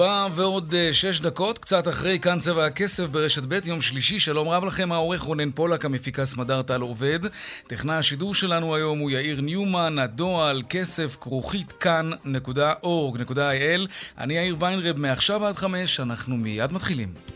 [0.00, 4.18] ארבע ועוד אה, שש דקות, קצת אחרי כאן צבע הכסף ברשת ב', יום שלישי.
[4.18, 7.20] שלום רב לכם, העורך רונן פולק, המפיקה סמדר טל עובד.
[7.66, 13.88] טכנה השידור שלנו היום הוא יאיר ניומן, הדועל, כסף, כרוכית כאן.org.il.
[14.18, 17.35] אני יאיר ויינרב, מעכשיו עד חמש, אנחנו מיד מתחילים.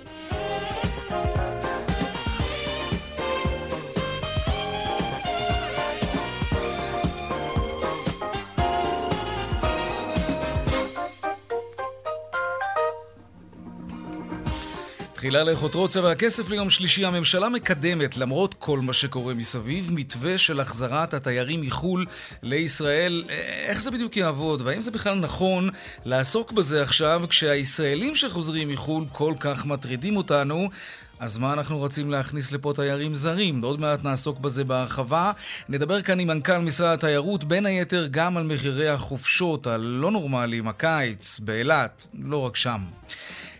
[15.30, 20.60] תחילה לחותרות צבע הכסף ליום שלישי, הממשלה מקדמת, למרות כל מה שקורה מסביב, מתווה של
[20.60, 22.06] החזרת התיירים מחו"ל
[22.42, 23.24] לישראל.
[23.66, 24.62] איך זה בדיוק יעבוד?
[24.64, 25.70] והאם זה בכלל נכון
[26.04, 30.70] לעסוק בזה עכשיו, כשהישראלים שחוזרים מחו"ל כל כך מטרידים אותנו?
[31.20, 33.62] אז מה אנחנו רוצים להכניס לפה תיירים זרים?
[33.62, 35.32] עוד מעט נעסוק בזה בהרחבה.
[35.68, 41.38] נדבר כאן עם מנכ"ל משרד התיירות, בין היתר גם על מחירי החופשות הלא נורמליים, הקיץ,
[41.38, 42.80] באילת, לא רק שם.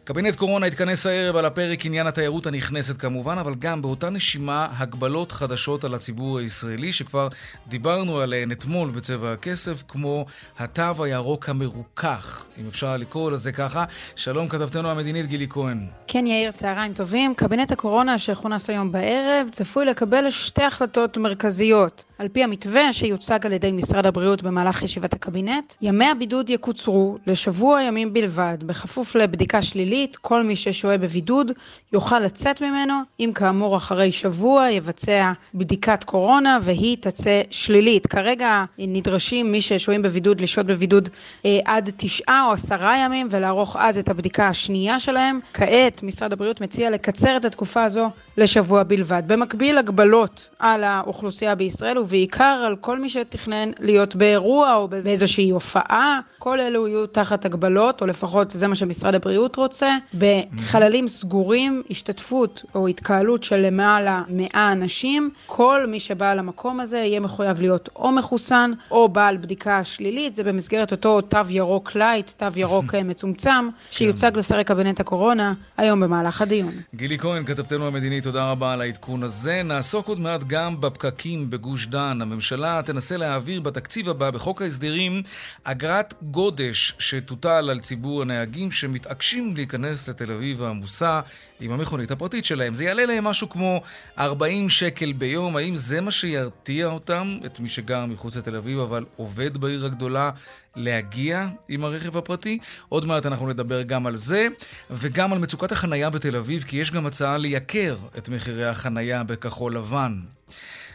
[0.05, 5.33] קבינט קורונה התכנס הערב על הפרק עניין התיירות הנכנסת כמובן, אבל גם באותה נשימה הגבלות
[5.33, 7.29] חדשות על הציבור הישראלי, שכבר
[7.69, 10.27] דיברנו עליהן אתמול בצבע הכסף, כמו
[10.59, 13.85] התו הירוק המרוכך, אם אפשר לקרוא לזה ככה.
[14.17, 15.87] שלום כתבתנו המדינית גילי כהן.
[16.07, 17.35] כן יאיר, צהריים טובים.
[17.35, 22.05] קבינט הקורונה שכונס היום בערב צפוי לקבל שתי החלטות מרכזיות.
[22.21, 27.83] על פי המתווה שיוצג על ידי משרד הבריאות במהלך ישיבת הקבינט, ימי הבידוד יקוצרו לשבוע
[27.83, 31.53] ימים בלבד, בכפוף לבדיקה שלילית, כל מי ששוהה בבידוד
[31.93, 38.07] יוכל לצאת ממנו, אם כאמור אחרי שבוע יבצע בדיקת קורונה והיא תצא שלילית.
[38.07, 41.09] כרגע נדרשים מי ששוהים בבידוד לשהות בבידוד
[41.45, 45.41] אה, עד תשעה או עשרה ימים ולערוך אז את הבדיקה השנייה שלהם.
[45.55, 49.23] כעת משרד הבריאות מציע לקצר את התקופה הזו לשבוע בלבד.
[49.27, 56.21] במקביל הגבלות על האוכלוסייה בישראל ובעיקר על כל מי שתכנן להיות באירוע או באיזושהי הופעה,
[56.39, 59.97] כל אלו יהיו תחת הגבלות, או לפחות זה מה שמשרד הבריאות רוצה.
[60.19, 67.21] בחללים סגורים, השתתפות או התקהלות של למעלה 100 אנשים, כל מי שבא למקום הזה יהיה
[67.21, 72.47] מחויב להיות או מחוסן או בעל בדיקה שלילית, זה במסגרת אותו תו ירוק לייט, תו
[72.57, 73.87] ירוק מצומצם, כן.
[73.91, 76.73] שיוצג לשרי קבינט הקורונה היום במהלך הדיון.
[76.95, 79.63] גילי כהן, כתבתנו המדינית, תודה רבה על העדכון הזה.
[79.63, 82.23] נעסוק עוד מעט גם בפקקים בגוש דן.
[82.23, 85.23] הממשלה תנסה להעביר בתקציב הבא, בחוק ההסדרים,
[85.65, 91.21] אגרת גודש שתוטל על ציבור הנהגים שמתעקשים להיכנס לתל אביב העמוסה
[91.61, 92.75] עם המכונית הפרטית שלהם.
[92.75, 93.83] זה יעלה להם משהו כמו
[94.19, 95.57] 40 שקל ביום.
[95.57, 100.31] האם זה מה שירתיע אותם, את מי שגר מחוץ לתל אביב אבל עובד בעיר הגדולה,
[100.77, 102.59] להגיע עם הרכב הפרטי?
[102.89, 104.49] עוד מעט אנחנו נדבר גם על זה,
[104.91, 109.77] וגם על מצוקת החנייה בתל אביב, כי יש גם הצעה לייקר את מחירי החנייה בכחול
[109.77, 110.21] לבן.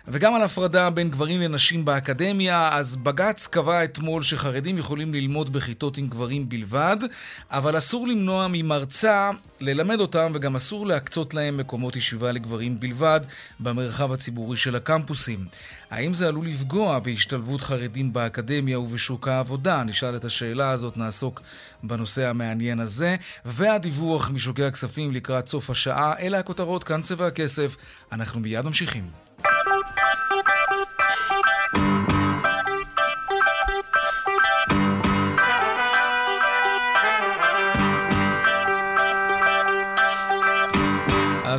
[0.07, 5.97] וגם על הפרדה בין גברים לנשים באקדמיה, אז בג"ץ קבע אתמול שחרדים יכולים ללמוד בכיתות
[5.97, 6.97] עם גברים בלבד,
[7.51, 9.29] אבל אסור למנוע ממרצה
[9.59, 13.19] ללמד אותם וגם אסור להקצות להם מקומות ישיבה לגברים בלבד
[13.59, 15.45] במרחב הציבורי של הקמפוסים.
[15.91, 19.83] האם זה עלול לפגוע בהשתלבות חרדים באקדמיה ובשוק העבודה?
[19.83, 21.41] נשאל את השאלה הזאת, נעסוק
[21.83, 23.15] בנושא המעניין הזה.
[23.45, 27.75] והדיווח משוקי הכספים לקראת סוף השעה, אלה הכותרות, כאן צבע הכסף.
[28.11, 29.25] אנחנו מיד ממשיכים.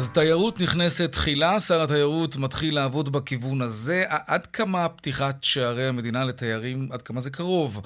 [0.07, 4.05] אז תיירות נכנסת תחילה, שר התיירות מתחיל לעבוד בכיוון הזה.
[4.09, 7.81] עד כמה פתיחת שערי המדינה לתיירים, עד כמה זה קרוב?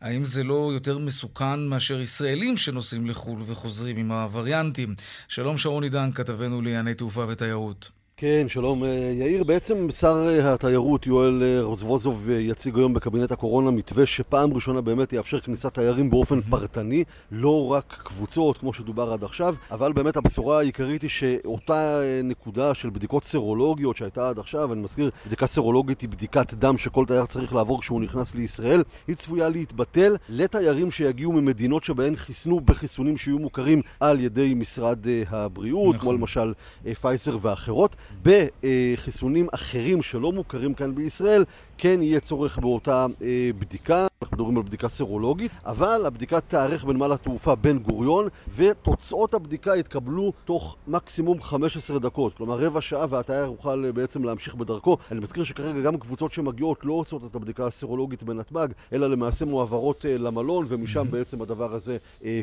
[0.00, 4.94] האם זה לא יותר מסוכן מאשר ישראלים שנוסעים לחו"ל וחוזרים עם הווריאנטים?
[5.28, 7.90] שלום שרון עידן, כתבנו לענייני תעופה ותיירות.
[8.20, 9.44] כן, שלום אה, יאיר.
[9.44, 15.12] בעצם שר אה, התיירות יואל אה, רזבוזוב יציג היום בקבינט הקורונה מתווה שפעם ראשונה באמת
[15.12, 20.58] יאפשר כניסת תיירים באופן פרטני, לא רק קבוצות כמו שדובר עד עכשיו, אבל באמת הבשורה
[20.58, 26.08] העיקרית היא שאותה נקודה של בדיקות סרולוגיות שהייתה עד עכשיו, אני מזכיר, בדיקה סרולוגית היא
[26.08, 31.84] בדיקת דם שכל תייר צריך לעבור כשהוא נכנס לישראל, היא צפויה להתבטל לתיירים שיגיעו ממדינות
[31.84, 34.98] שבהן חיסנו בחיסונים שיהיו מוכרים על ידי משרד
[35.30, 36.00] הבריאות, נכון.
[36.00, 36.52] כמו למשל
[37.00, 37.96] פייזר ואחרות.
[38.22, 41.44] בחיסונים אחרים שלא מוכרים כאן בישראל,
[41.78, 47.12] כן יהיה צורך באותה אה, בדיקה, אנחנו מדברים על בדיקה סרולוגית, אבל הבדיקה תארך בנמל
[47.12, 53.84] התעופה בן גוריון, ותוצאות הבדיקה יתקבלו תוך מקסימום 15 דקות, כלומר רבע שעה והתייר יוכל
[53.86, 54.96] אה, בעצם להמשיך בדרכו.
[55.12, 60.06] אני מזכיר שכרגע גם קבוצות שמגיעות לא עושות את הבדיקה הסרולוגית בנתב"ג, אלא למעשה מועברות
[60.06, 61.96] אה, למלון, ומשם בעצם הדבר הזה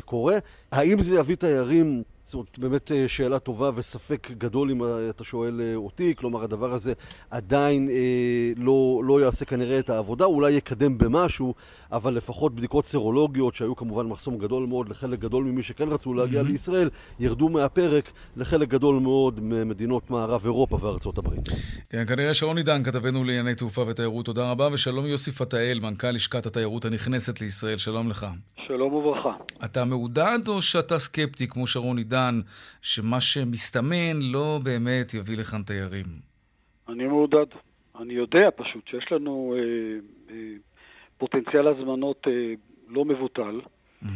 [0.04, 0.36] קורה.
[0.72, 5.74] האם זה יביא תיירים זאת באמת אה, שאלה טובה וספק גדול אם אתה שואל אה,
[5.74, 6.92] אותי, כלומר הדבר הזה
[7.30, 11.54] עדיין אה, לא, לא יעשה כנראה את העבודה, אולי יקדם במשהו,
[11.92, 16.40] אבל לפחות בדיקות סרולוגיות שהיו כמובן מחסום גדול מאוד לחלק גדול ממי שכן רצו להגיע
[16.40, 16.44] mm-hmm.
[16.44, 16.90] לישראל,
[17.20, 21.48] ירדו מהפרק לחלק גדול מאוד ממדינות מערב אירופה וארצות הברית.
[21.90, 26.46] כן, כנראה שרוני דן, כתבנו לענייני תעופה ותיירות, תודה רבה, ושלום יוסי פתאל, מנכ"ל לשכת
[26.46, 28.26] התיירות הנכנסת לישראל, שלום לך.
[28.66, 29.36] שלום וברכה.
[29.64, 32.34] אתה מעודד או שאתה סקפטי, כמו שרוני דן,
[32.82, 36.06] שמה שמסתמן לא באמת יביא לכאן תיירים?
[36.88, 37.46] אני מעודד.
[38.00, 39.60] אני יודע פשוט שיש לנו אה,
[40.34, 40.36] אה,
[41.18, 42.32] פוטנציאל הזמנות אה,
[42.88, 44.08] לא מבוטל, mm-hmm.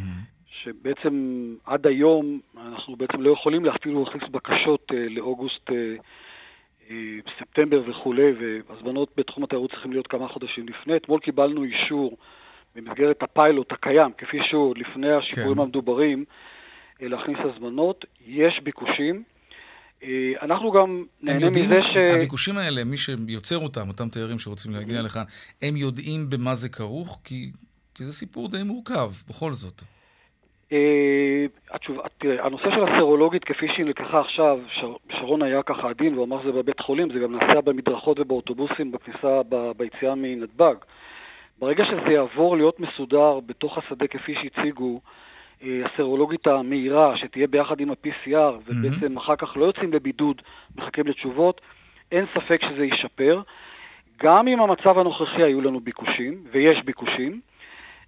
[0.63, 5.95] שבעצם עד היום אנחנו בעצם לא יכולים אפילו להכניס בקשות אה, לאוגוסט, אה,
[6.89, 6.95] אה,
[7.39, 8.31] ספטמבר וכולי,
[8.67, 10.95] והזמנות בתחום התיירות צריכים להיות כמה חודשים לפני.
[10.95, 12.17] אתמול קיבלנו אישור
[12.75, 15.61] במסגרת הפיילוט הקיים, כפי שהוא לפני השיפורים כן.
[15.61, 16.25] המדוברים,
[17.01, 18.05] אה, להכניס הזמנות.
[18.27, 19.23] יש ביקושים.
[20.03, 21.97] אה, אנחנו גם נהנים יודעים, מזה ש...
[22.15, 25.23] הביקושים האלה, מי שיוצר אותם, אותם תיירים שרוצים להגיע לכאן,
[25.61, 27.21] הם יודעים במה זה כרוך?
[27.23, 27.51] כי,
[27.95, 29.81] כי זה סיפור די מורכב, בכל זאת.
[30.71, 36.13] אה, התשובה, תראה, הנושא של הסרולוגית, כפי שהיא נלקחה עכשיו, שר, שרון היה ככה עדין,
[36.13, 40.75] והוא אמר שזה בבית חולים, זה גם נעשה במדרכות ובאוטובוסים בכניסה, ב, ביציאה מנתב"ג.
[41.59, 45.01] ברגע שזה יעבור להיות מסודר בתוך השדה כפי שהציגו,
[45.63, 49.21] אה, הסרולוגית המהירה, שתהיה ביחד עם ה-PCR, ובעצם mm-hmm.
[49.21, 50.41] אחר כך לא יוצאים לבידוד,
[50.75, 51.61] מחכים לתשובות,
[52.11, 53.41] אין ספק שזה ישפר.
[54.23, 57.39] גם אם המצב הנוכחי היו לנו ביקושים, ויש ביקושים,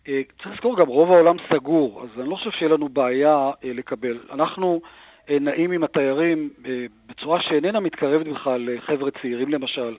[0.07, 3.73] אה, צריך לזכור גם רוב העולם סגור, אז אני לא חושב שיהיה לנו בעיה אה,
[3.73, 4.19] לקבל.
[4.31, 4.81] אנחנו
[5.29, 6.49] נעים עם התיירים
[7.07, 9.95] בצורה שאיננה מתקרבת בכלל לחבר'ה צעירים למשל.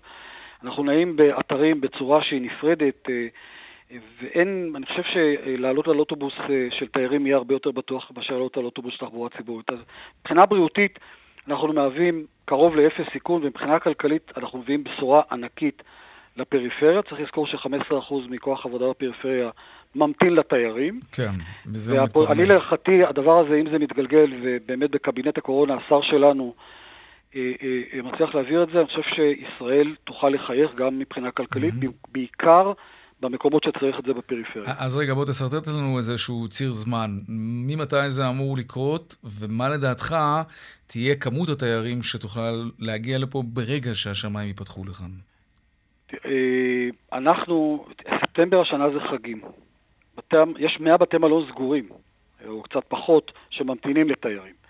[0.65, 3.09] אנחנו נעים באתרים בצורה שהיא נפרדת.
[4.23, 8.57] ואין, אני חושב שלעלות על אוטובוס אה, של תיירים יהיה הרבה יותר בטוח מאשר לעלות
[8.57, 9.71] על אוטובוס תחבורה ציבורית.
[9.71, 9.79] אז
[10.21, 10.99] מבחינה בריאותית
[11.49, 15.83] אנחנו מהווים קרוב לאפס סיכון, ומבחינה כלכלית אנחנו מביאים בשורה ענקית
[16.37, 17.03] לפריפריה.
[17.03, 19.51] צריך לזכור ש-15% מכוח עבודה בפריפריה
[19.95, 20.95] ממתין לתיירים.
[21.13, 21.31] כן,
[21.67, 22.31] מזה הוא מתפרנס.
[22.31, 26.82] אני להערכתי, הדבר הזה, אם זה מתגלגל, ובאמת בקבינט הקורונה השר שלנו אה, אה,
[28.03, 32.09] מצליח להעביר את זה, אני חושב שישראל תוכל לחייך גם מבחינה כלכלית, mm-hmm.
[32.13, 32.73] בעיקר
[33.23, 34.75] במקומות שצריך את זה בפריפריה.
[34.79, 37.11] אז רגע, בוא תסרטט לנו איזשהו ציר זמן.
[37.69, 40.15] ממתי זה אמור לקרות, ומה לדעתך
[40.87, 45.11] תהיה כמות התיירים שתוכל להגיע לפה ברגע שהשמיים ייפתחו לכאן?
[46.25, 47.87] אה, אנחנו,
[48.21, 49.41] ספטמבר השנה זה חגים.
[50.17, 51.89] בתי, יש 100 בתי מלון סגורים,
[52.47, 54.62] או קצת פחות, שממתינים לתיירים.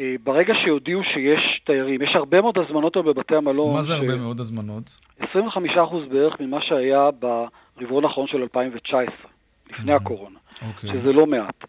[0.00, 3.74] אה, ברגע שיודיעו שיש תיירים, יש הרבה מאוד הזמנות בבתי המלון.
[3.74, 4.00] מה זה ש...
[4.00, 5.00] הרבה מאוד הזמנות?
[5.20, 5.24] 25%
[6.10, 9.14] בערך ממה שהיה ברבעון האחרון של 2019,
[9.70, 9.96] לפני mm-hmm.
[9.96, 10.64] הקורונה, okay.
[10.68, 10.90] אוקיי.
[10.90, 11.64] שזה לא מעט.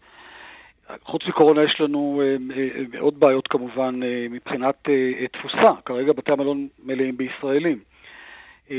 [1.04, 4.88] חוץ מקורונה יש לנו אה, אה, עוד בעיות כמובן מבחינת
[5.32, 7.78] תפוסה, כרגע בתי המלון מלאים בישראלים.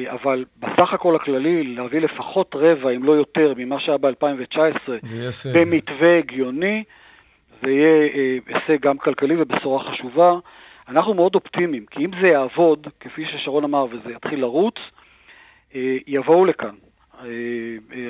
[0.08, 4.92] אבל בסך הכל הכללי, להביא לפחות רבע, אם לא יותר, ממה שהיה ב-2019,
[5.56, 6.84] במתווה הגיוני,
[7.62, 10.34] זה יהיה אה, הישג גם כלכלי ובשורה חשובה.
[10.88, 14.76] אנחנו מאוד אופטימיים, כי אם זה יעבוד, כפי ששרון אמר, וזה יתחיל לרוץ,
[15.76, 16.76] אה, יבואו לכאן.
[17.24, 17.28] אה,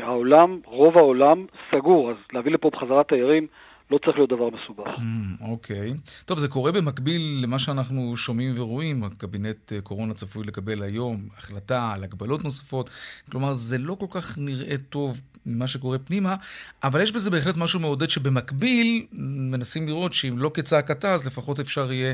[0.02, 3.48] העולם, רוב העולם סגור, אז להביא לפה בחזרה תיירים
[3.92, 4.88] לא צריך להיות דבר מסובך.
[4.98, 5.92] Mm, אוקיי.
[5.92, 6.26] Okay.
[6.26, 9.04] טוב, זה קורה במקביל למה שאנחנו שומעים ורואים.
[9.04, 12.90] הקבינט אה, קורונה צפוי לקבל היום החלטה על הגבלות נוספות.
[13.32, 16.36] כלומר, זה לא כל כך נראה טוב ממה שקורה פנימה,
[16.84, 19.06] אבל יש בזה בהחלט משהו מעודד שבמקביל
[19.52, 22.14] מנסים לראות שאם לא כצעקתה, אז לפחות אפשר יהיה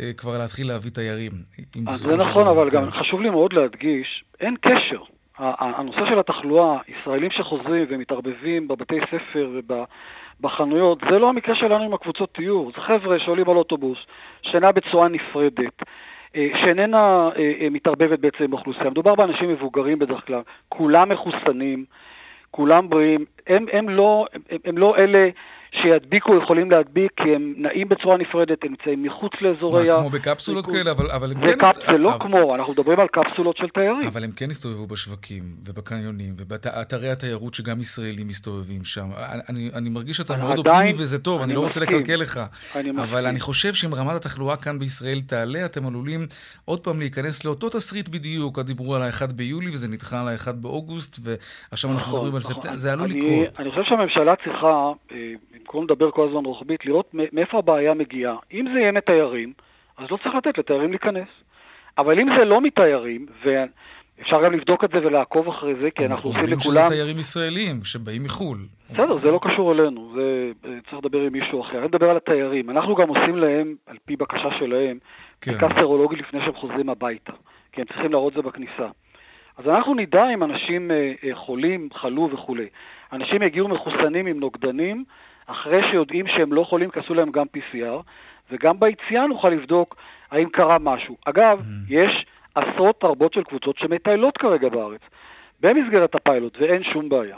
[0.00, 1.32] אה, כבר להתחיל להביא תיירים.
[1.88, 2.76] אז זה נכון, אבל כן.
[2.76, 5.02] גם חשוב לי מאוד להדגיש, אין קשר.
[5.38, 9.84] הנושא של התחלואה, ישראלים שחוזרים ומתערבבים בבתי ספר וב...
[10.40, 13.98] בחנויות, זה לא המקרה שלנו עם הקבוצות תיור, זה חבר'ה שעולים על אוטובוס,
[14.42, 15.82] שינה בצורה נפרדת,
[16.36, 18.90] אה, שאיננה אה, אה, מתערבבת בעצם באוכלוסייה.
[18.90, 21.84] מדובר באנשים מבוגרים בדרך כלל, כולם מחוסנים,
[22.50, 25.28] כולם בריאים, הם, הם, לא, הם, הם לא אלה
[25.72, 29.94] שידביקו יכולים להדביק, כי הם נעים בצורה נפרדת, הם נמצאים מחוץ לאזורי ה...
[29.96, 30.66] כמו בקפסולות.
[30.66, 30.90] כאלה?
[30.90, 31.52] אבל, אבל הם כן...
[31.58, 31.64] קפ...
[31.64, 34.06] הסת- זה לא אבל- כמו, אנחנו מדברים על קפסולות של תיירים.
[34.08, 39.06] אבל הם כן הסתובבו בשווקים ובקניונים ובאתרי התיירות שגם ישראלים מסתובבים שם.
[39.48, 41.80] אני, אני מרגיש שאתה מאוד אופטימי וזה טוב, אני, אני לא רוצה.
[41.80, 42.40] לקלקל לך.
[42.76, 43.26] אני אבל.
[43.26, 46.26] אני חושב שאם רמת התחלואה כאן בישראל תעלה, אתם עלולים
[46.64, 48.58] עוד פעם להיכנס לאותו תסריט בדיוק.
[48.58, 52.54] דיברו על ה-1 ביולי וזה נדחה על ה-1 באוגוסט, ועכשיו אנחנו נכון, מדברים על נכון.
[52.54, 53.60] ספטמבר, זה עלול אני- לקרות.
[53.60, 54.66] אני חושב שהממשלה צריכה,
[55.12, 55.16] אה,
[55.62, 58.36] במקום לדבר כל הזמן רוחבית, לראות מאיפה הבעיה מגיעה.
[58.52, 59.52] אם זה יהיה מתיירים,
[59.98, 61.28] אז לא צריך לתת לתיירים להיכנס.
[61.98, 66.28] אבל אם זה לא מתיירים, ואפשר גם לבדוק את זה ולעקוב אחרי זה, כי אנחנו
[66.28, 66.88] עושים אומרים שזה לכולם...
[66.88, 68.58] תיירים ישראלים שבאים מחו"ל.
[68.90, 71.78] בסדר, זה לא קשור אלינו, זה אה, צריך לדבר עם מישהו אחר.
[71.78, 72.70] אני מדבר על התיירים.
[72.70, 74.98] אנחנו גם עושים להם, על פי בקשה שלהם,
[75.40, 75.50] כן.
[75.50, 77.32] בדיקה סרולוגית לפני שהם חוזרים הביתה,
[77.72, 78.88] כי הם צריכים להראות זה בכניסה.
[79.58, 82.66] אז אנחנו נדע אם אנשים אה, אה, חולים, חלו וכולי.
[83.12, 85.04] אנשים יגיעו מחוסנים עם נוגדנים,
[85.46, 88.02] אחרי שיודעים שהם לא חולים, כי עשו להם גם PCR,
[88.50, 89.96] וגם ביציאה נוכל לבדוק
[90.30, 91.16] האם קרה משהו.
[91.24, 95.00] אגב, יש עשרות רבות של קבוצות שמטיילות כרגע בארץ,
[95.60, 97.36] במסגרת הפיילוט, ואין שום בעיה.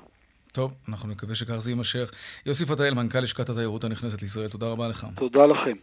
[0.53, 2.11] טוב, אנחנו נקווה שכך זה יימשך.
[2.47, 5.07] יוסי פתאל, מנכ"ל לשכת התיירות הנכנסת לישראל, תודה רבה לך.
[5.17, 5.77] תודה לכם.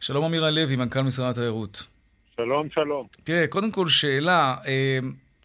[0.00, 1.86] שלום אמירה לוי, מנכ"ל משרד התיירות.
[2.36, 3.06] שלום, שלום.
[3.24, 4.98] תראה, קודם כל שאלה, אה,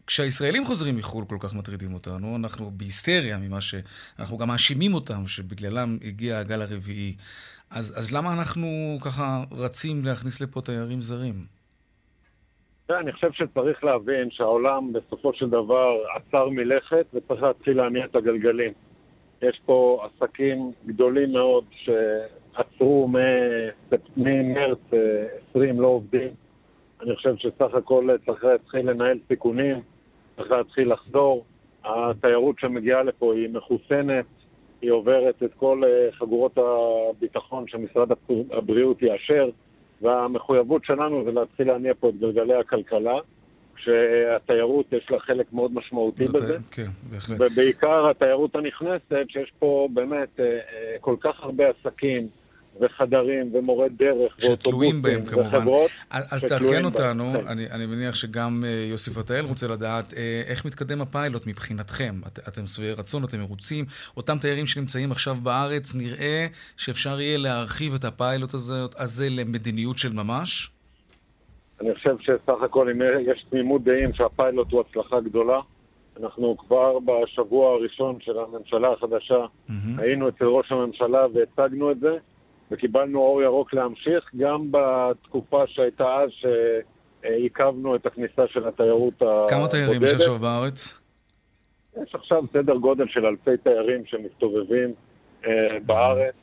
[0.06, 3.74] כשהישראלים חוזרים מחו"ל כל כך מטרידים אותנו, אנחנו בהיסטריה ממה ש...
[4.18, 7.14] אנחנו גם מאשימים אותם שבגללם הגיע הגל הרביעי.
[7.70, 11.34] אז, אז למה אנחנו ככה רצים להכניס לפה תיירים זרים?
[12.90, 18.72] אני חושב שצריך להבין שהעולם בסופו של דבר עצר מלכת וצריך להתחיל להניע את הגלגלים.
[19.42, 23.08] יש פה עסקים גדולים מאוד שעצרו
[24.16, 24.98] ממרץ אה,
[25.50, 26.28] 20 לא עובדים.
[27.02, 29.80] אני חושב שסך הכל צריך להתחיל לנהל סיכונים,
[30.36, 31.44] צריך להתחיל לחזור.
[31.84, 34.24] התיירות שמגיעה לפה היא מחוסנת,
[34.82, 38.08] היא עוברת את כל אה, חגורות הביטחון שמשרד
[38.50, 39.50] הבריאות יאשר.
[40.02, 43.18] והמחויבות שלנו זה להתחיל להניע פה את גלגלי הכלכלה,
[43.74, 47.40] כשהתיירות יש לה חלק מאוד משמעותי בזה, כן, בהחלט.
[47.40, 52.28] ובעיקר התיירות הנכנסת, שיש פה באמת אה, אה, כל כך הרבה עסקים
[52.80, 55.48] וחדרים ומורי דרך שתלויים בהם כמובן.
[55.48, 55.90] וחברות.
[56.10, 57.32] אז תעדכן אותנו.
[57.46, 62.14] אני, אני מניח שגם אה, יוסי פתאל רוצה לדעת אה, איך מתקדם הפיילוט מבחינתכם.
[62.26, 63.84] את, אתם שבעי רצון, אתם מרוצים.
[64.16, 70.12] אותם תיירים שנמצאים עכשיו בארץ, נראה שאפשר יהיה להרחיב את הפיילוט הזה, הזה למדיניות של
[70.12, 70.70] ממש?
[71.80, 73.00] אני חושב שסך הכל אם
[73.32, 75.60] יש תמימות דעים שהפיילוט הוא הצלחה גדולה.
[76.20, 79.98] אנחנו כבר בשבוע הראשון של הממשלה החדשה מהמם.
[79.98, 82.16] היינו אצל ראש הממשלה והצגנו את זה,
[82.70, 86.30] וקיבלנו אור ירוק להמשיך, גם בתקופה שהייתה אז
[87.22, 89.50] שעיכבנו את הכניסה של התיירות הבודדת.
[89.50, 90.94] כמה תיירים יש עכשיו בארץ?
[92.02, 94.94] יש עכשיו סדר גודל של אלפי תיירים שמסתובבים
[95.46, 95.50] אה,
[95.86, 96.34] בארץ.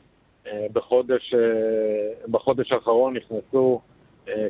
[0.46, 3.80] אה, בחודש, אה, בחודש האחרון נכנסו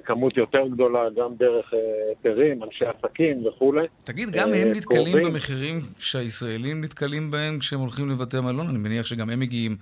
[0.05, 1.79] כמות יותר גדולה, גם דרך אה,
[2.09, 3.87] היתרים, אנשי עסקים וכולי.
[4.05, 5.33] תגיד, גם אה, הם נתקלים קרובים.
[5.33, 8.69] במחירים שהישראלים נתקלים בהם כשהם הולכים לבתי מלון?
[8.69, 9.77] אני מניח שגם הם מגיעים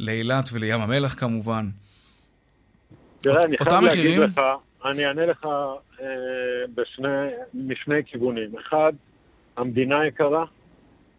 [0.00, 1.64] לאילת ולים המלח כמובן.
[3.20, 4.18] תראה, אני חייב להגיד?
[4.18, 4.40] לך,
[4.84, 5.46] אני אענה לך
[6.00, 6.06] אה,
[6.74, 8.58] בשני, משני כיוונים.
[8.58, 8.92] אחד,
[9.56, 10.44] המדינה יקרה,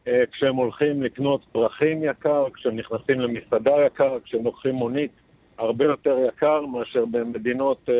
[0.07, 5.12] אה, כשהם הולכים לקנות פרחים יקר, כשהם נכנסים למסעדה יקר, כשהם לוקחים מונית,
[5.59, 7.93] הרבה יותר יקר מאשר במדינות אה,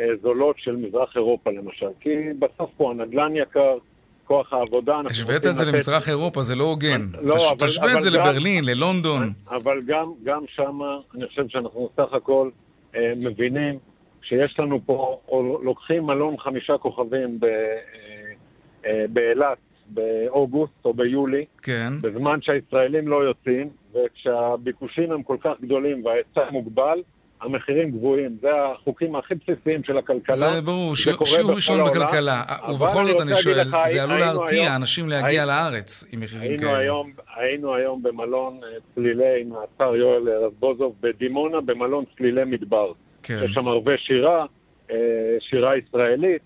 [0.00, 1.86] אה, זולות של מזרח אירופה למשל.
[2.00, 2.08] כי
[2.38, 3.74] בסוף פה הנדלן יקר,
[4.24, 5.00] כוח העבודה...
[5.10, 7.00] השווית את זה לתת- למזרח אירופה, זה לא הוגן.
[7.22, 9.22] לא, תש- אבל- תשווה את זה גם- לברלין, ללונדון.
[9.50, 10.84] אבל גם, גם שמה,
[11.14, 12.50] אני חושב שאנחנו סך הכל
[12.96, 13.78] אה, מבינים
[14.22, 17.50] שיש לנו פה, או לוקחים מלון חמישה כוכבים ב, אה,
[18.86, 19.58] אה, באילת
[19.94, 21.92] באוגוסט או ביולי, כן.
[22.00, 26.98] בזמן שהישראלים לא יוצאים, וכשהביקושים הם כל כך גדולים וההיצע מוגבל,
[27.40, 28.36] המחירים גבוהים.
[28.40, 30.36] זה החוקים הכי בסיסיים של הכלכלה.
[30.36, 31.92] זה ברור, זה שיעור ראשון העולם.
[31.94, 32.42] בכלכלה.
[32.68, 36.20] ובכל זאת אני שואל, לך, זה עלול היינו להרתיע היום- אנשים להגיע הי- לארץ עם
[36.20, 36.78] מחירים היינו כאלה.
[36.78, 42.92] היום, היינו היום במלון אה, צלילי עם השר יואל רזבוזוב בדימונה, במלון צלילי מדבר.
[43.22, 43.40] כן.
[43.44, 44.46] יש שם הרבה שירה,
[44.90, 44.96] אה,
[45.40, 46.42] שירה ישראלית.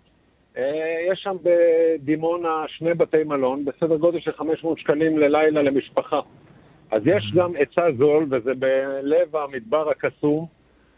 [0.57, 6.21] אה, יש שם בדימונה שני בתי מלון בסדר גודל של 500 שקלים ללילה למשפחה.
[6.91, 10.47] אז יש גם היצע זול, וזה בלב המדבר הקסום,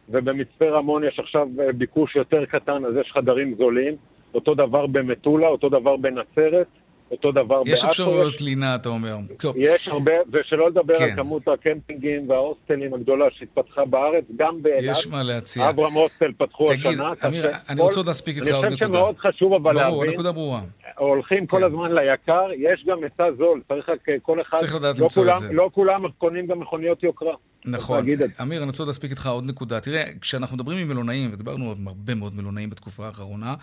[0.09, 3.97] ובמצפה רמון יש עכשיו אה, ביקוש יותר קטן, אז יש חדרים זולים.
[4.35, 6.67] אותו דבר במטולה, אותו דבר בנצרת,
[7.11, 7.87] אותו דבר יש בעכו.
[7.91, 9.17] אפשרויות לינה, אתה אומר.
[9.57, 11.05] יש הרבה, ושלא לדבר כן.
[11.05, 14.97] על כמות הקמפינגים וההוסטלים הגדולה שהתפתחה בארץ, גם באילת.
[14.97, 15.69] יש מה להציע.
[15.69, 17.17] אברהם הוסטל פתחו תגיד, השנה.
[17.17, 18.99] כך אמיר, אני כל- רוצה עוד להספיק איתך עוד אני חושב נקודה.
[18.99, 20.61] שמאוד חשוב אבל ברור, להבין, הנקודה ברורה.
[20.99, 21.65] הולכים כל כן.
[21.65, 24.57] הזמן ליקר, יש גם היצע זול, צריך רק אה, כל אחד...
[24.57, 25.53] צריך לדעת לא למצוא את כולם- זה.
[25.53, 27.35] לא כולם קונים גם מכוניות יוקרה.
[27.65, 27.99] נכון.
[28.13, 28.41] את.
[28.43, 29.81] אמיר, אני רוצה להספיק איתך עוד נקודה.
[29.81, 33.55] תראה, כשאנחנו מדברים עם מלונאים, ודיברנו עם הרבה מאוד מלונאים בתקופה האחרונה,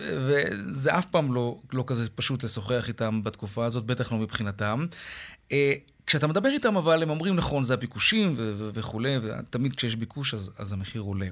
[0.00, 4.86] וזה אף פעם לא, לא כזה פשוט לשוחח איתם בתקופה הזאת, בטח לא מבחינתם.
[5.52, 5.74] אה,
[6.06, 10.34] כשאתה מדבר איתם, אבל הם אומרים, נכון, זה הביקושים ו- ו- וכולי, ותמיד כשיש ביקוש
[10.34, 11.26] אז, אז המחיר עולה.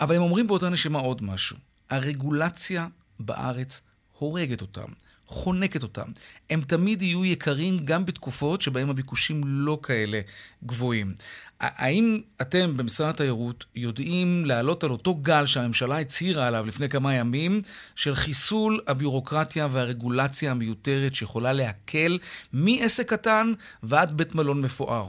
[0.00, 1.56] אבל הם אומרים באותה נשימה עוד משהו.
[1.90, 2.88] הרגולציה
[3.20, 3.80] בארץ
[4.18, 4.88] הורגת אותם,
[5.32, 6.06] חונקת אותם.
[6.50, 10.20] הם תמיד יהיו יקרים גם בתקופות שבהם הביקושים לא כאלה
[10.64, 11.12] גבוהים.
[11.60, 17.60] האם אתם במשרד התיירות יודעים להעלות על אותו גל שהממשלה הצהירה עליו לפני כמה ימים,
[17.96, 22.18] של חיסול הביורוקרטיה והרגולציה המיותרת שיכולה להקל
[22.52, 25.06] מעסק קטן ועד בית מלון מפואר?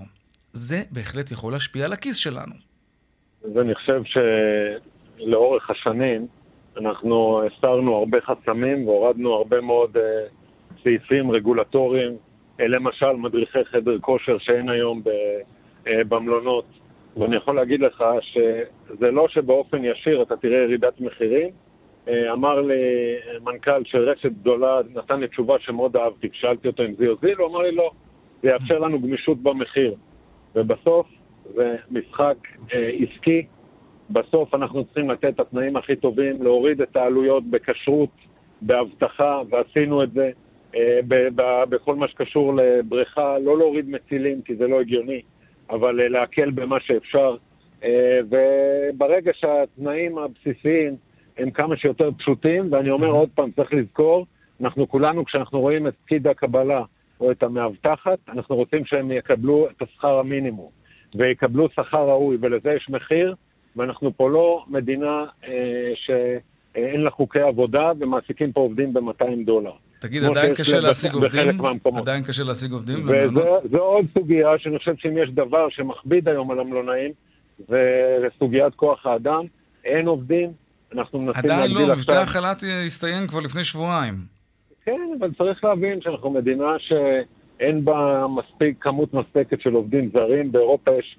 [0.53, 2.55] זה בהחלט יכול להשפיע על הכיס שלנו.
[3.55, 4.01] ואני חושב
[5.17, 6.27] שלאורך השנים
[6.77, 10.01] אנחנו הסרנו הרבה חסמים והורדנו הרבה מאוד אה,
[10.83, 12.17] סעיפים רגולטוריים,
[12.59, 15.09] אה, למשל מדריכי חדר כושר שאין היום ב,
[15.87, 16.65] אה, במלונות.
[17.17, 21.49] ואני יכול להגיד לך שזה לא שבאופן ישיר אתה תראה ירידת מחירים.
[22.07, 22.83] אה, אמר לי
[23.43, 27.47] מנכ"ל של רשת גדולה, נתן לי תשובה שמאוד אהבתי, כשאלתי אותו אם זה יוזיל, הוא
[27.47, 27.91] אמר לי לא,
[28.43, 29.95] זה יאפשר לנו גמישות במחיר.
[30.55, 31.07] ובסוף
[31.55, 32.35] זה משחק
[32.73, 33.45] אה, עסקי.
[34.09, 38.09] בסוף אנחנו צריכים לתת את התנאים הכי טובים, להוריד את העלויות בכשרות,
[38.61, 40.31] באבטחה, ועשינו את זה
[40.75, 40.99] אה,
[41.69, 45.21] בכל מה שקשור לבריכה, לא להוריד מצילים כי זה לא הגיוני,
[45.69, 47.35] אבל אה, להקל במה שאפשר.
[47.83, 50.95] אה, וברגע שהתנאים הבסיסיים
[51.37, 54.25] הם כמה שיותר פשוטים, ואני אומר עוד פעם, צריך לזכור,
[54.61, 56.83] אנחנו כולנו, כשאנחנו רואים את פקיד הקבלה
[57.19, 60.69] או את המאבטחת, אנחנו רוצים שהם יקבלו את השכר המינימום,
[61.15, 63.35] ויקבלו שכר ראוי, ולזה יש מחיר,
[63.75, 69.71] ואנחנו פה לא מדינה אה, שאין לה חוקי עבודה, ומעסיקים פה עובדים ב-200 דולר.
[69.99, 71.47] תגיד, עדיין קשה להשיג עובדים?
[71.95, 73.05] עדיין קשה להשיג עובדים?
[73.05, 77.11] וזו עוד סוגיה שאני חושב שאם יש דבר שמכביד היום על המלונאים,
[77.67, 79.45] זה סוגיית כוח האדם.
[79.85, 80.51] אין עובדים,
[80.93, 82.15] אנחנו מנסים עדיין להגדיל לא, עכשיו.
[82.15, 84.13] מבטא החל"ת הסתיים כבר לפני שבועיים.
[84.85, 90.51] כן, אבל צריך להבין שאנחנו מדינה שאין בה מספיק, כמות מספקת של עובדים זרים.
[90.51, 91.17] באירופה יש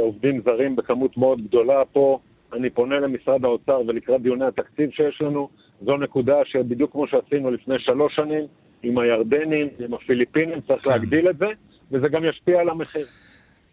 [0.00, 1.82] עובדים זרים בכמות מאוד גדולה.
[1.92, 2.18] פה
[2.52, 5.48] אני פונה למשרד האוצר ולקראת דיוני התקציב שיש לנו,
[5.84, 8.44] זו נקודה שבדיוק כמו שעשינו לפני שלוש שנים,
[8.82, 10.90] עם הירדנים, עם הפיליפינים, צריך כן.
[10.90, 11.46] להגדיל את זה,
[11.92, 13.06] וזה גם ישפיע על המחיר.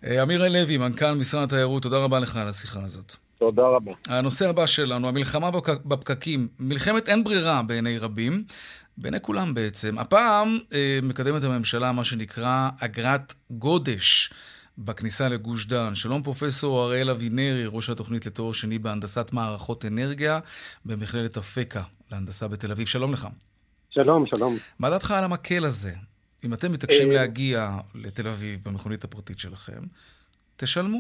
[0.05, 3.15] אה, אמיר לוי, מנכ"ל משרד התיירות, תודה רבה לך על השיחה הזאת.
[3.39, 3.91] תודה רבה.
[4.09, 6.47] הנושא הבא שלנו, המלחמה בפק- בפקקים.
[6.59, 8.43] מלחמת אין ברירה בעיני רבים,
[8.97, 9.97] בעיני כולם בעצם.
[9.99, 14.29] הפעם אה, מקדמת הממשלה מה שנקרא אגרת גודש
[14.77, 15.95] בכניסה לגוש דן.
[15.95, 20.39] שלום פרופסור הראל אבינרי, ראש התוכנית לתואר שני בהנדסת מערכות אנרגיה
[20.85, 22.87] במכללת אפקה להנדסה בתל אביב.
[22.87, 23.27] שלום לך.
[23.89, 24.53] שלום, שלום.
[24.79, 25.91] מה דעתך על המקל הזה?
[26.45, 29.81] אם אתם מתעקשים אה, להגיע לתל אביב במכונית הפרטית שלכם,
[30.57, 30.97] תשלמו.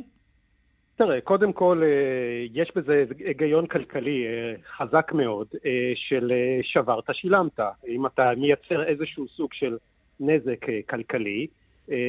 [0.95, 5.47] תראה, קודם כל, אה, יש בזה היגיון כלכלי אה, חזק מאוד
[5.95, 7.59] של שברת, שילמת.
[7.87, 9.77] אם אתה מייצר איזשהו סוג של
[10.19, 11.47] נזק כלכלי,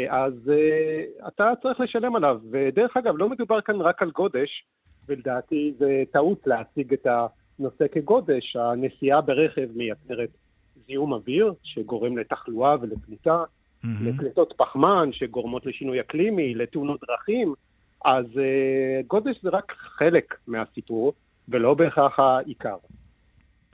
[0.08, 2.40] אז אה, אתה צריך לשלם עליו.
[2.50, 4.64] ודרך אגב, לא מדובר כאן רק על גודש,
[5.08, 8.56] ולדעתי זה טעות להציג את הנושא כגודש.
[8.56, 10.30] הנסיעה ברכב מייצרת
[10.86, 13.44] זיהום אוויר, שגורם לתחלואה ולפליטה.
[13.84, 14.08] מהמם.
[14.08, 17.54] לפליטות פחמן שגורמות לשינוי אקלימי, לתאונות דרכים,
[18.04, 21.12] אז uh, גודש זה רק חלק מהסיפור,
[21.48, 22.76] ולא בהכרח העיקר.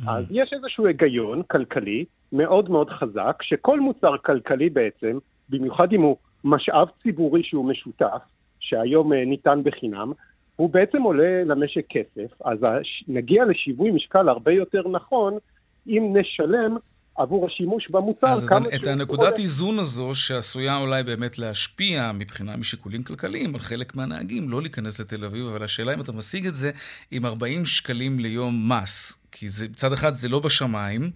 [0.08, 5.18] אז יש איזשהו היגיון כלכלי מאוד מאוד חזק, שכל מוצר כלכלי בעצם,
[5.52, 8.22] במיוחד אם הוא משאב ציבורי שהוא משותף,
[8.60, 10.12] שהיום uh, ניתן בחינם,
[10.56, 12.58] הוא בעצם עולה למשק כסף, אז
[13.08, 15.38] נגיע לשיווי משקל הרבה יותר נכון
[15.86, 16.76] אם נשלם
[17.16, 19.36] עבור השימוש במוצר אז כמה את, הנקודת עולה.
[19.38, 25.24] איזון הזו, שעשויה אולי באמת להשפיע מבחינה משיקולים כלכליים על חלק מהנהגים, לא להיכנס לתל
[25.24, 26.70] אביב, אבל השאלה אם אתה משיג את זה
[27.10, 31.10] עם 40 שקלים ליום מס, כי זה, מצד אחד זה לא בשמיים,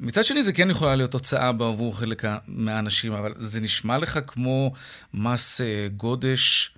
[0.00, 4.72] מצד שני זה כן יכולה להיות הוצאה בעבור חלק מהאנשים, אבל זה נשמע לך כמו
[5.14, 6.74] מס אה, גודש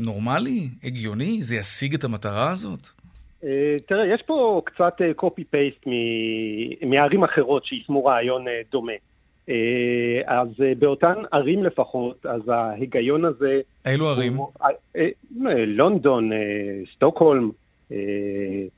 [0.00, 1.42] נורמלי, הגיוני?
[1.42, 2.88] זה ישיג את המטרה הזאת?
[3.44, 3.48] אה,
[3.88, 5.78] תראה, יש פה קצת קופי-פייסט
[6.86, 8.92] מערים אחרות שיישמו רעיון אה, דומה.
[9.48, 9.54] אה,
[10.26, 13.60] אז אה, באותן ערים לפחות, אז ההיגיון הזה...
[13.86, 14.34] אילו ערים?
[14.36, 15.08] הוא- אה, אה,
[15.66, 16.38] לונדון, אה,
[16.96, 17.48] סטוקהולם, אה,